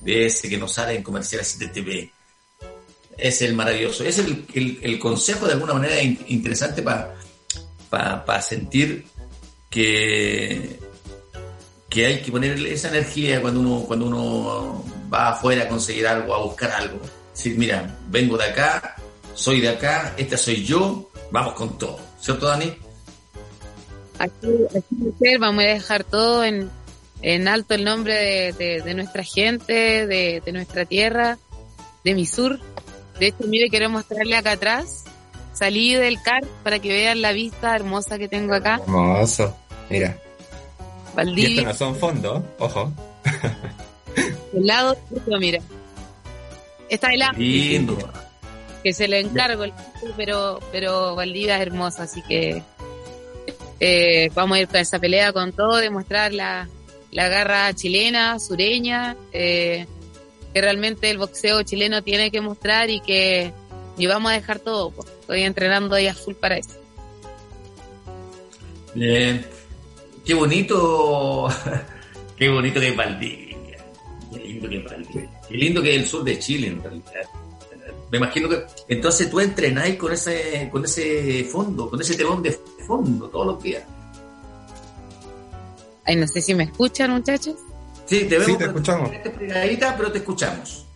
[0.00, 2.12] De ese que nos sale en comerciales de TV.
[3.16, 4.02] Es el maravilloso.
[4.04, 9.04] Es el, el- el consejo de alguna manera in- interesante para sentir
[9.68, 10.78] que,
[11.88, 16.34] que hay que ponerle esa energía cuando uno, cuando uno va afuera a conseguir algo,
[16.34, 16.98] a buscar algo.
[17.34, 18.96] Decir, mira, vengo de acá,
[19.34, 21.98] soy de acá, esta soy yo, vamos con todo.
[22.20, 22.74] ¿Cierto, Dani?
[24.18, 24.46] Aquí,
[24.76, 26.70] aquí vamos a dejar todo en,
[27.22, 31.38] en alto el nombre de, de- de nuestra gente, de, de nuestra tierra,
[32.04, 32.58] de mi sur.
[33.18, 35.04] De hecho, mire, quiero mostrarle acá atrás.
[35.52, 38.80] Salí del car para que vean la vista hermosa que tengo acá.
[38.82, 39.54] Hermoso.
[39.90, 40.16] Mira.
[41.12, 42.92] Y Valdivia, no son fondos, ojo.
[44.54, 44.96] el lado,
[45.38, 45.60] mira.
[46.88, 47.98] Está el agua, Lindo.
[48.82, 49.72] que se le encargo, el
[50.16, 52.62] pero, pero Valdivia es hermosa, así que
[53.80, 56.68] eh, vamos a ir con esa pelea con todo, demostrar la,
[57.10, 59.86] la garra chilena, sureña, eh,
[60.52, 63.52] que realmente el boxeo chileno tiene que mostrar y que
[63.96, 64.92] y vamos a dejar todo.
[65.20, 66.70] Estoy entrenando ahí a full para eso.
[68.94, 69.44] Bien.
[70.24, 71.48] Qué bonito,
[72.36, 73.56] qué bonito que es Valdivia.
[74.32, 75.30] Qué lindo que es Valdivia.
[75.48, 77.28] Qué lindo que es el sur de Chile, en realidad.
[78.10, 82.52] Me imagino que entonces tú entrenáis con ese, con ese fondo, con ese telón de
[82.86, 83.84] fondo todos los días.
[86.04, 87.56] Ay, no sé si me escuchan, muchachos.
[88.06, 88.46] Sí, te vemos.
[88.46, 89.10] Sí, te escuchamos.
[89.10, 90.86] Pegadita, pero te escuchamos.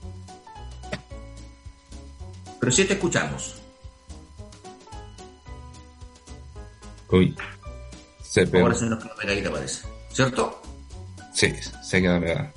[2.59, 3.55] Pero sí te escuchamos.
[7.11, 7.37] Uy.
[8.23, 8.65] Se pegó.
[8.65, 9.87] Ahora se nos quedó pegadita, parece.
[10.13, 10.63] ¿Cierto?
[11.33, 11.53] Sí,
[11.83, 12.53] se quedó pegada.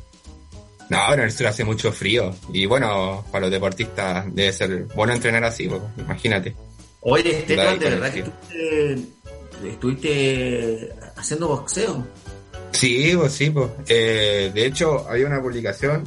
[0.90, 2.34] No, en el sur hace mucho frío.
[2.54, 6.56] Y bueno, para los deportistas debe ser bueno entrenar así, pues, imagínate.
[7.02, 12.08] Oye, Esteban, de verdad que estuviste, estuviste haciendo boxeo.
[12.78, 13.72] Sí, pues sí, pues.
[13.88, 16.04] Eh, de hecho, había una publicación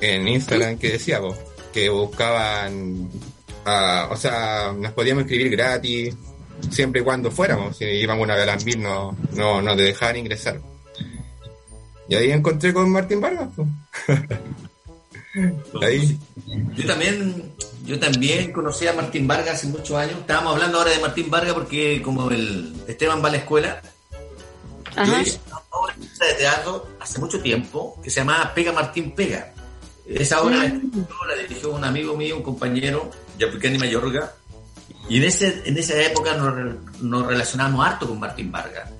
[0.00, 1.38] en Instagram que decía, pues,
[1.72, 3.08] que buscaban,
[3.64, 6.16] ah, o sea, nos podíamos inscribir gratis,
[6.68, 7.76] siempre y cuando fuéramos.
[7.76, 10.60] Si íbamos una vez a Lambir, no, no, no te dejaban ingresar.
[12.08, 13.68] Y ahí encontré con Martín Vargas, pues.
[15.80, 16.18] Ahí.
[16.74, 17.52] Yo también,
[17.86, 20.18] yo también conocí a Martín Vargas hace muchos años.
[20.18, 23.80] Estábamos hablando ahora de Martín Vargas porque como el Esteban va a la escuela,
[24.96, 25.22] yo Ajá.
[26.40, 29.52] Teatro hace mucho tiempo que se llamaba Pega Martín Pega.
[30.06, 34.32] Esa obra la dirigió un amigo mío, un compañero, Yapicani Mayorga,
[35.08, 36.52] y en, ese, en esa época nos,
[37.00, 38.90] nos relacionamos harto con Martín Vargas.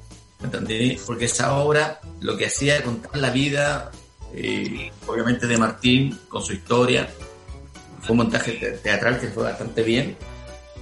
[0.41, 0.99] ¿Me entendí?
[1.07, 3.91] Porque esa obra lo que hacía era contar la vida,
[4.32, 7.09] eh, obviamente, de Martín con su historia.
[8.03, 10.16] Fue un montaje te- teatral que fue bastante bien,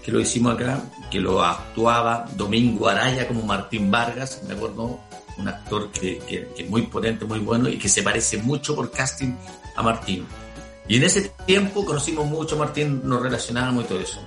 [0.04, 0.80] que lo hicimos acá,
[1.10, 5.00] que lo actuaba Domingo Araya como Martín Vargas, me acuerdo,
[5.38, 8.74] un actor que, que, que es muy potente, muy bueno y que se parece mucho
[8.74, 9.34] por casting
[9.76, 10.26] a Martín.
[10.88, 14.20] Y en ese tiempo conocimos mucho a Martín, nos relacionábamos y todo eso.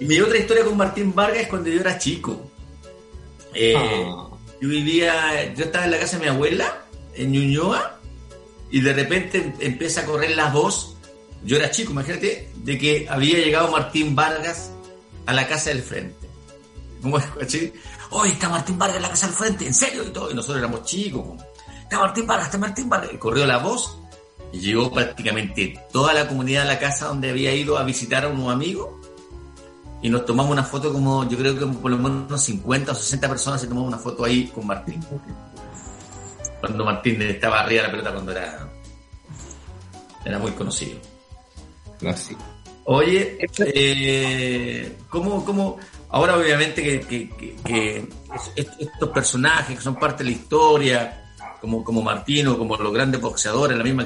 [0.00, 2.50] Y mi otra historia con Martín Vargas es cuando yo era chico.
[3.54, 3.74] Eh,
[4.60, 6.84] Yo vivía, yo estaba en la casa de mi abuela,
[7.14, 8.00] en Ñuñoa,
[8.70, 10.96] y de repente empieza a correr la voz.
[11.44, 14.70] Yo era chico, imagínate, de que había llegado Martín Vargas
[15.26, 16.26] a la casa del frente.
[17.02, 17.24] ¿Cómo es?
[18.12, 20.30] Oye, está Martín Vargas en la casa del frente, en serio y todo.
[20.30, 21.24] Y nosotros éramos chicos.
[21.82, 23.12] Está Martín Vargas, está Martín Vargas.
[23.12, 23.98] Y corrió la voz
[24.52, 28.28] y llegó prácticamente toda la comunidad a la casa donde había ido a visitar a
[28.28, 28.90] unos amigos.
[30.02, 33.28] Y nos tomamos una foto como, yo creo que por lo menos 50 o 60
[33.28, 35.02] personas se tomamos una foto ahí con Martín.
[36.60, 38.68] Cuando Martín estaba arriba de la pelota cuando era,
[40.24, 40.98] era muy conocido.
[42.00, 42.36] No, sí.
[42.84, 45.78] Oye, eh, ¿cómo, cómo,
[46.12, 48.08] ahora obviamente que, que- que- que
[48.56, 51.18] est- estos personajes que son parte de la historia,
[51.60, 54.04] como, como Martino, como los grandes boxeadores, la misma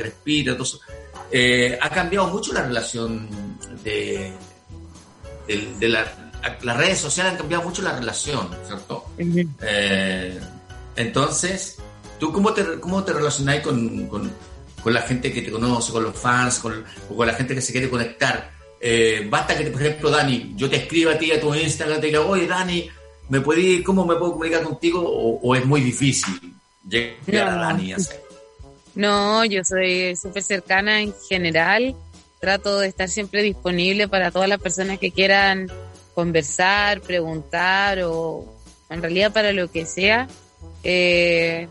[0.54, 0.80] todo eso,
[1.30, 3.28] eh, ha cambiado mucho la relación
[3.82, 4.32] de,
[5.48, 6.04] de, de la,
[6.62, 9.04] las redes sociales han cambiado mucho la relación, ¿cierto?
[9.62, 10.40] Eh,
[10.96, 11.78] entonces,
[12.20, 14.30] ¿tú cómo te, cómo te relacionáis con, con,
[14.82, 16.84] con la gente que te conoce, con los fans, con,
[17.14, 18.50] con la gente que se quiere conectar?
[18.80, 22.08] Eh, basta que, por ejemplo, Dani, yo te escriba a ti a tu Instagram, te
[22.08, 22.88] diga, oye, Dani,
[23.28, 25.00] ¿me puede, ¿cómo me puedo comunicar contigo?
[25.00, 26.54] O, o es muy difícil
[26.88, 27.56] llegar a.
[27.56, 27.94] Dani.
[28.94, 31.94] No, yo soy súper cercana en general.
[32.40, 35.70] Trato de estar siempre disponible para todas las personas que quieran
[36.14, 38.44] conversar, preguntar o
[38.88, 40.28] en realidad para lo que sea.
[40.82, 41.68] Eh,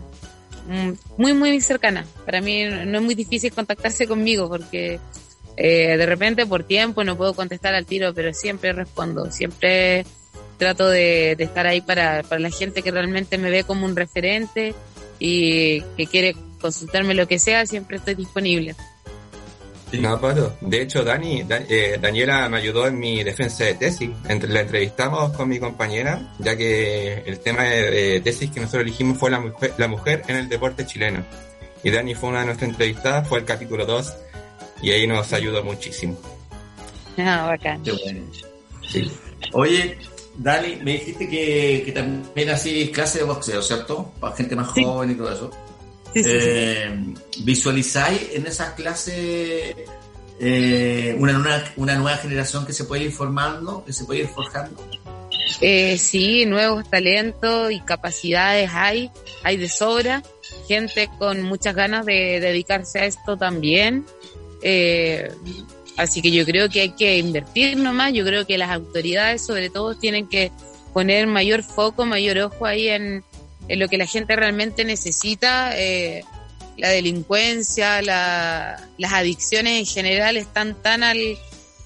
[0.67, 2.05] mm, muy, muy cercana.
[2.25, 4.99] Para mí no es muy difícil contactarse conmigo porque
[5.57, 9.31] eh, de repente por tiempo no puedo contestar al tiro, pero siempre respondo.
[9.31, 10.05] Siempre
[10.57, 13.95] trato de, de estar ahí para, para la gente que realmente me ve como un
[13.95, 14.73] referente
[15.19, 18.75] y que quiere consultarme lo que sea, siempre estoy disponible.
[19.93, 20.57] No, Pato.
[20.61, 24.09] De hecho, Dani, Da- eh, Daniela me ayudó en mi defensa de tesis.
[24.27, 28.83] Entre, la entrevistamos con mi compañera, ya que el tema de, de tesis que nosotros
[28.83, 31.23] elegimos fue la mujer, la mujer en el deporte chileno.
[31.83, 34.13] Y Dani fue una de nuestras entrevistadas, fue el capítulo 2,
[34.81, 36.17] y ahí nos ayudó muchísimo.
[37.17, 37.83] Ah, bacán.
[37.83, 38.21] Qué bueno.
[38.87, 39.09] Sí.
[39.53, 39.97] Oye,
[40.37, 44.11] Dani, me dijiste que, que también hacís clase de boxeo, ¿cierto?
[44.19, 45.51] Para gente más joven y todo eso.
[46.13, 46.37] Sí, sí, sí.
[46.39, 49.75] Eh, ¿Visualizáis en esas clases
[50.39, 54.27] eh, una, una, una nueva generación que se puede ir formando, que se puede ir
[54.27, 54.81] forjando?
[55.61, 59.09] Eh, sí, nuevos talentos y capacidades hay,
[59.43, 60.21] hay de sobra,
[60.67, 64.05] gente con muchas ganas de dedicarse a esto también.
[64.67, 65.29] Eh,
[65.95, 69.69] así que yo creo que hay que invertir nomás, yo creo que las autoridades sobre
[69.69, 70.51] todo tienen que
[70.91, 73.23] poner mayor foco, mayor ojo ahí en,
[73.69, 75.71] lo que la gente realmente necesita.
[75.77, 76.23] Eh,
[76.77, 81.19] la delincuencia, la- las adicciones en general están tan al,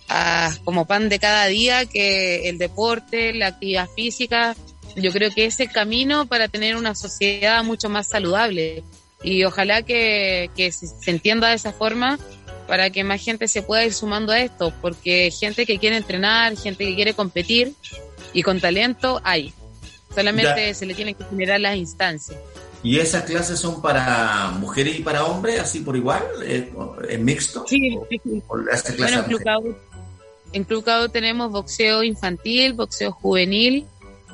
[0.07, 4.55] a- como pan de cada día que el deporte, la actividad física,
[4.95, 8.83] yo creo que es el camino para tener una sociedad mucho más saludable.
[9.21, 12.17] Y ojalá que, se entienda de esa forma
[12.69, 16.55] para que más gente se pueda ir sumando a esto, porque gente que quiere entrenar,
[16.55, 17.73] gente que quiere competir
[18.31, 19.53] y con talento hay.
[20.15, 20.73] Solamente Ya.
[20.73, 22.37] se le tienen que generar las instancias.
[22.81, 26.23] ¿Y esas clases son para mujeres y para hombres, así por igual?
[26.45, 26.65] ¿Es,
[27.09, 27.65] es mixto?
[27.67, 28.41] Sí, ¿O- sí, sí.
[28.47, 29.43] o clase Bueno, a en Club mujeres?
[29.43, 29.77] Cabo,
[30.53, 33.85] en Club Cabo tenemos boxeo infantil, boxeo juvenil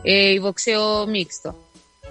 [0.03, 1.57] eh, y boxeo mixto.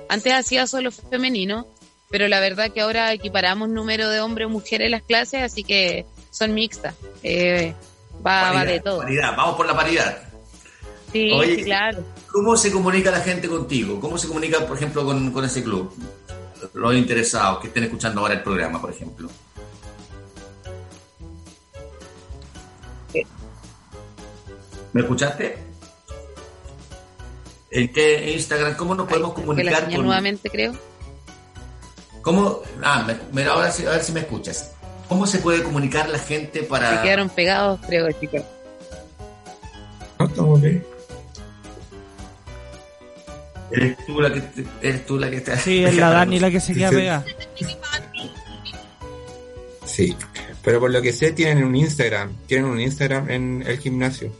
[0.08, 1.66] Antes hacía solo femenino,
[2.10, 5.62] pero la verdad que ahora equiparamos número de hombres y mujeres en las clases, así
[5.64, 6.04] que
[6.34, 6.94] son mixtas.
[7.22, 7.72] Eh,
[8.26, 8.98] va, va de todo.
[8.98, 10.18] paridad, Vamos por la paridad.
[11.12, 12.02] Sí, Oye, sí, claro.
[12.32, 14.00] ¿Cómo se comunica la gente contigo?
[14.00, 15.94] ¿Cómo se comunica, por ejemplo, con, con ese club?
[16.72, 19.28] Los interesados que estén escuchando ahora el programa, por ejemplo.
[24.92, 25.58] ¿Me escuchaste?
[27.70, 28.76] ¿En qué Instagram?
[28.76, 30.06] ¿Cómo nos podemos la comunicar señal con...
[30.06, 30.74] nuevamente creo.
[32.22, 32.60] ¿Cómo?
[32.82, 34.72] Ah, me- mira, ahora sí, a ver si me escuchas.
[35.14, 37.00] ¿Cómo se puede comunicar la gente Se para...
[37.00, 38.42] quedaron pegados, creo, chicos.
[40.18, 40.84] No, estamos bien.
[43.70, 45.56] ¿Eres tú la que, te- eres tú la que está...
[45.56, 47.24] Sí, es la Dani la que se queda pegada.
[49.84, 50.16] Sí.
[50.64, 52.32] Pero por lo que sé, tienen un Instagram.
[52.48, 54.32] Tienen un Instagram en el gimnasio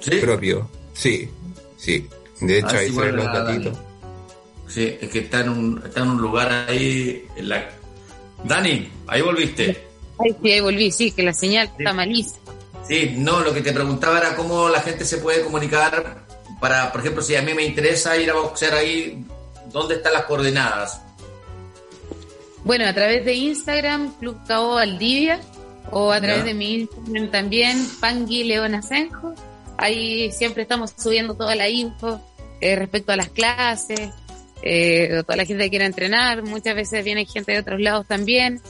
[0.00, 0.16] ¿Sí?
[0.16, 0.68] propio.
[0.92, 1.30] Sí,
[1.78, 2.06] sí.
[2.42, 3.24] De hecho, Ah, ahí sí, se ven los.
[3.24, 3.72] Dani.
[4.68, 7.26] Sí, es que está en un, está en un lugar ahí...
[7.36, 7.70] En la...
[8.44, 9.86] Dani, ahí volviste.
[10.18, 12.38] Ay, sí, ahí volví, sí, que la señal está malísima.
[12.86, 16.24] Sí, no, lo que te preguntaba era cómo la gente se puede comunicar
[16.60, 19.24] para, por ejemplo, si a mí me interesa ir a boxear ahí,
[19.72, 21.00] ¿dónde están las coordenadas?
[22.64, 25.40] Bueno, a través de Instagram, Club Cabo Valdivia,
[25.90, 26.44] o a través Ya.
[26.44, 29.34] de mi Instagram también, Pangui León Asenjo.
[29.76, 32.20] Ahí siempre estamos subiendo toda la info
[32.60, 34.10] eh, respecto a las clases,
[34.62, 36.42] eh, toda la gente que quiera entrenar.
[36.42, 38.60] Muchas veces viene gente de otros lados también,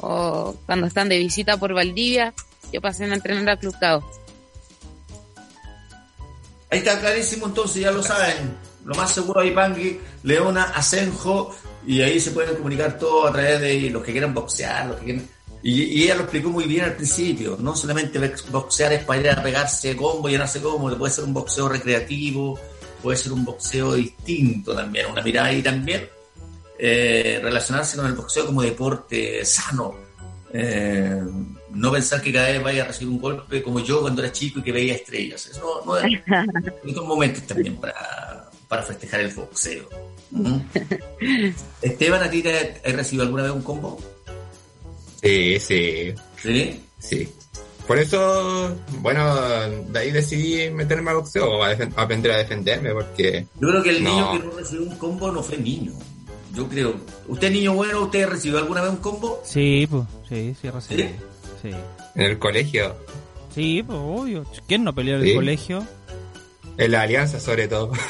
[0.00, 2.32] o cuando están de visita por Valdivia,
[2.70, 4.08] que pasen a entrenar a Club Cabo.
[6.70, 8.56] Ahí está clarísimo, entonces ya lo saben.
[8.84, 11.54] Lo más seguro ahí Pangui, Leona, Asenjo,
[11.86, 15.04] y ahí se pueden comunicar todo a través de los que quieran boxear, los que
[15.04, 15.28] quieran...
[15.62, 18.20] Y, ella lo explicó muy bien al principio, no solamente
[18.50, 22.58] boxear es para ir a pegarse combo, llenarse combo, puede ser un boxeo recreativo,
[23.06, 26.08] puede ser un boxeo distinto también, una mirada ahí también,
[26.76, 29.94] eh, relacionarse con el boxeo como deporte sano,
[30.52, 31.22] eh,
[31.70, 34.58] no pensar que cada vez vaya a recibir un golpe como yo cuando era chico
[34.58, 35.46] y que veía estrellas.
[35.46, 36.20] Eso no, no es,
[36.94, 39.88] son momentos también para, para festejar el boxeo.
[40.32, 40.56] ¿Mm?
[41.82, 44.00] Esteban, ¿a ti te has recibido alguna vez un combo?
[45.22, 46.12] Sí, sí.
[46.42, 46.80] ¿Sí?
[46.98, 47.28] Sí.
[47.86, 49.34] Por eso, bueno,
[49.88, 53.46] de ahí decidí meterme a boxeo, a, aprender a defenderme, porque...
[53.60, 54.10] Yo creo que el No.
[54.10, 55.92] niño que no recibió un combo no fue niño.
[56.54, 56.94] Yo creo.
[57.28, 59.40] ¿Usted, niño bueno, usted recibió alguna vez un combo?
[59.44, 61.02] Sí, pues, sí, sí, recibí.
[61.62, 61.70] Sí.
[62.16, 62.96] En el colegio,
[63.54, 64.44] Sí, pues, obvio.
[64.66, 65.34] ¿Quién no peleó en el Sí.
[65.34, 65.86] colegio?
[66.78, 67.92] en la alianza sobre todo.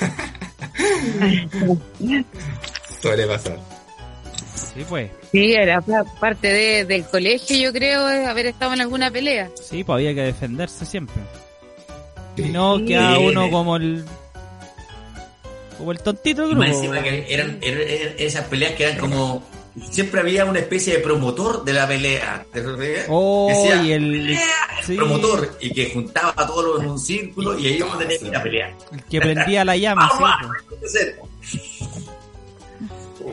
[3.01, 3.59] Suele pasar.
[4.57, 5.11] Sí, pues.
[5.33, 9.51] Sí, era pa- parte de- del colegio, yo creo, eh, haber estado en alguna pelea.
[9.63, 11.17] Sí, pues había que defenderse siempre.
[12.37, 12.43] Sí.
[12.45, 12.87] Si no, Sí.
[12.87, 14.05] queda uno como el.
[15.79, 16.85] Como el tontito del Y más grupo.
[16.85, 19.43] encima que eran, eran- eran esas peleas que eran como...
[19.91, 22.47] Siempre había una especie de promotor de la pelea.
[23.11, 24.41] Oh, Decía, y el, "Pelea",
[24.79, 24.97] el sí.
[24.97, 28.37] promotor y que juntaba a todos en un círculo y ahí uno tenía que ir
[28.37, 28.75] a pelear.
[28.91, 30.99] el que prendía la llama, sí,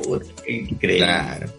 [0.09, 0.32] pues.
[0.47, 1.05] Increíble.
[1.05, 1.51] Claro.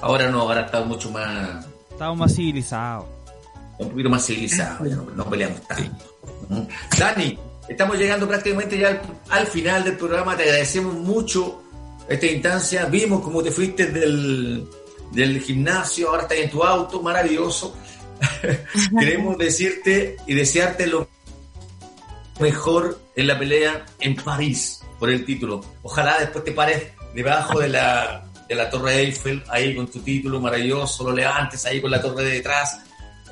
[0.00, 3.06] Ahora no, ahora está mucho más, Estábamos más civilizados.
[3.78, 6.04] un poquito más civilizado, ya no, no peleamos tanto.
[6.48, 6.62] ¿Mm?
[6.98, 11.62] Dani, estamos llegando prácticamente ya al, al final del programa, te agradecemos mucho
[12.08, 14.66] esta instancia, vimos cómo te fuiste del,
[15.12, 17.76] del gimnasio, ahora estás en tu auto, maravilloso.
[18.98, 21.08] Queremos decirte y desearte lo
[22.40, 25.60] mejor en la pelea en París por el título.
[25.82, 26.84] Ojalá después te pares
[27.14, 31.80] debajo de la, de la Torre Eiffel, ahí con tu título maravilloso, lo levantes ahí
[31.80, 32.80] con la torre de detrás.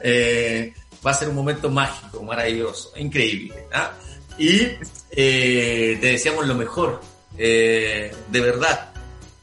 [0.03, 0.72] Eh,
[1.05, 3.66] va a ser un momento mágico, maravilloso, increíble.
[3.72, 3.93] ¿ah?
[4.39, 4.68] Y
[5.11, 7.01] eh, te deseamos lo mejor,
[7.37, 8.93] eh, de verdad.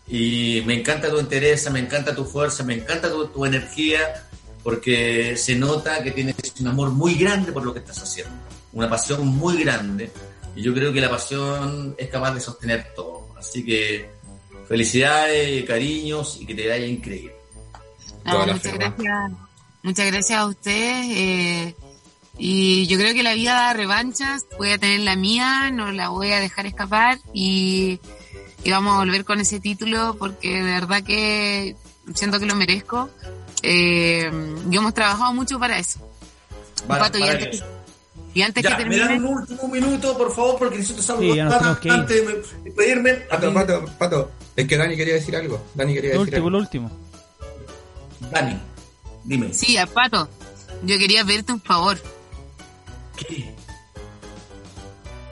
[0.08, 4.24] Y me encanta tu interés, me encanta tu fuerza, me encanta tu, tu energía,
[4.64, 8.34] porque se nota que tienes un amor muy grande por lo que estás haciendo,
[8.74, 10.12] una pasión muy grande.
[10.56, 13.28] Y yo creo que la pasión es capaz de sostener todo.
[13.38, 14.17] Así que
[14.68, 17.36] felicidades, cariños y que te vaya increíble.
[18.26, 19.32] Muchas gracias.
[19.84, 21.06] Muchas gracias a ustedes.
[21.10, 21.76] eh,
[22.40, 24.46] y yo creo que la vida da revanchas.
[24.58, 27.18] Voy a tener la mía, no la voy a dejar escapar.
[27.34, 28.00] Y,
[28.64, 31.76] y vamos a volver con ese título porque de verdad que
[32.14, 33.10] siento que lo merezco.
[33.64, 34.30] Eh,
[34.70, 36.00] y hemos trabajado mucho para eso.
[36.88, 37.77] Vale, Pato, y antes, maravilloso.
[38.38, 41.78] Y antes Ya, que me dan termine, un último minuto, por favor, porque necesito saludar
[41.82, 43.14] Sí, antes de despedirme.
[43.14, 45.60] Pato, Pato, Pato, es que Dani quería decir algo.
[45.74, 46.50] Dani quería Lo decir último, algo.
[46.52, 46.92] lo último.
[48.32, 48.60] Dani,
[49.24, 49.52] dime.
[49.56, 50.30] sí, a Pato,
[50.84, 51.98] yo quería pedirte un favor.
[53.18, 53.56] ¿Qué?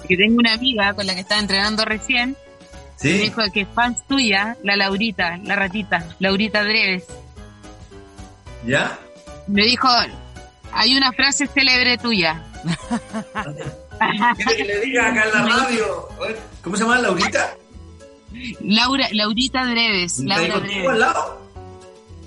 [0.07, 2.29] Que tengo una amiga con la que estaba entrenando recién.
[3.03, 3.17] Me ¿Sí?
[3.19, 7.03] dijo que es fan tuya, la Laurita, la ratita, Laurita Dreves.
[8.65, 8.97] ¿Ya?
[9.45, 9.87] Me dijo,
[10.73, 12.41] hay una frase célebre tuya.
[14.35, 16.07] ¿Quieres que le diga acá en la radio?
[16.63, 17.55] ¿Cómo se llama Laurita?
[18.61, 20.99] Laura, Laurita Dreves, ¿Está Laura contigo al Dreves.
[20.99, 21.41] lado?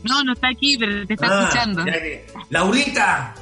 [0.05, 1.85] No, no está aquí, pero te está Ah, escuchando.
[1.85, 3.35] ya que- Laurita,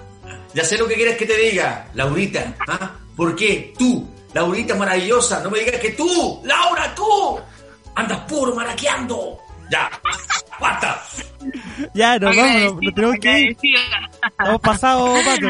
[0.54, 1.88] ya sé lo que quieres que te diga.
[1.94, 2.92] Laurita, ¿ah?
[3.14, 7.38] ¿por qué tú, Laurita maravillosa, no me digas que tú, Laura, tú,
[7.94, 9.38] andas puro maraqueando?
[9.70, 9.90] Ya,
[10.60, 11.02] basta.
[11.94, 13.56] Ya, nos vamos, nos, tenemos que ir.
[14.30, 15.48] Estamos pasados, Pato.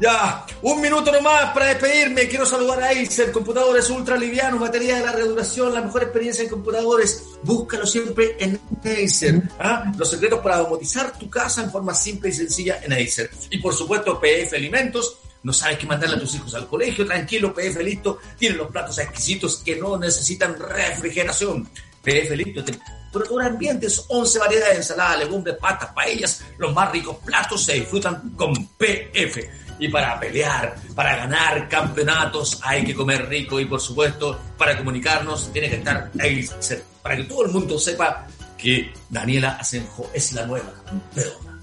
[0.00, 2.28] Ya, un minuto nomás para despedirme.
[2.28, 6.50] Quiero saludar a Acer, computadores ultra livianos, batería de larga duración, la mejor experiencia en
[6.50, 7.24] computadores.
[7.42, 9.42] Búscalo siempre en Acer.
[9.58, 9.92] ¿ah?
[9.96, 13.28] Los secretos para domotizar tu casa en forma simple y sencilla en Acer.
[13.50, 15.18] Y por supuesto, PF Alimentos.
[15.42, 18.18] No sabes qué mandarle a tus hijos al colegio, tranquilo, PF listo.
[18.38, 21.68] Tiene los platos exquisitos que no necesitan refrigeración.
[22.02, 26.44] PF listo, temperatura ambientes, 11 variedades de ensalada, legumbres, patas, paellas.
[26.58, 29.67] Los más ricos platos se disfrutan con PF.
[29.78, 33.60] Y para pelear, para ganar campeonatos, hay que comer rico.
[33.60, 36.10] Y por supuesto, para comunicarnos, tiene que estar
[36.58, 36.84] Acer.
[37.02, 38.26] Para que todo el mundo sepa
[38.56, 41.62] que Daniela Asenjo es la nueva campeona.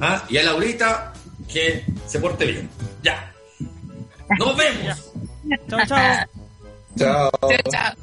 [0.00, 0.24] ¿Ah?
[0.28, 1.12] Y a Laurita,
[1.48, 2.68] que se porte bien.
[3.02, 3.32] Ya.
[4.38, 5.12] Nos vemos.
[5.68, 6.26] Chao, chao.
[6.96, 7.30] Chao.
[7.40, 7.94] Chao, chao.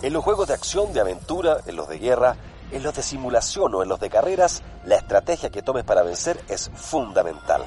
[0.00, 2.36] En los juegos de acción, de aventura, en los de guerra,
[2.70, 6.40] en los de simulación o en los de carreras, la estrategia que tomes para vencer
[6.48, 7.62] es fundamental.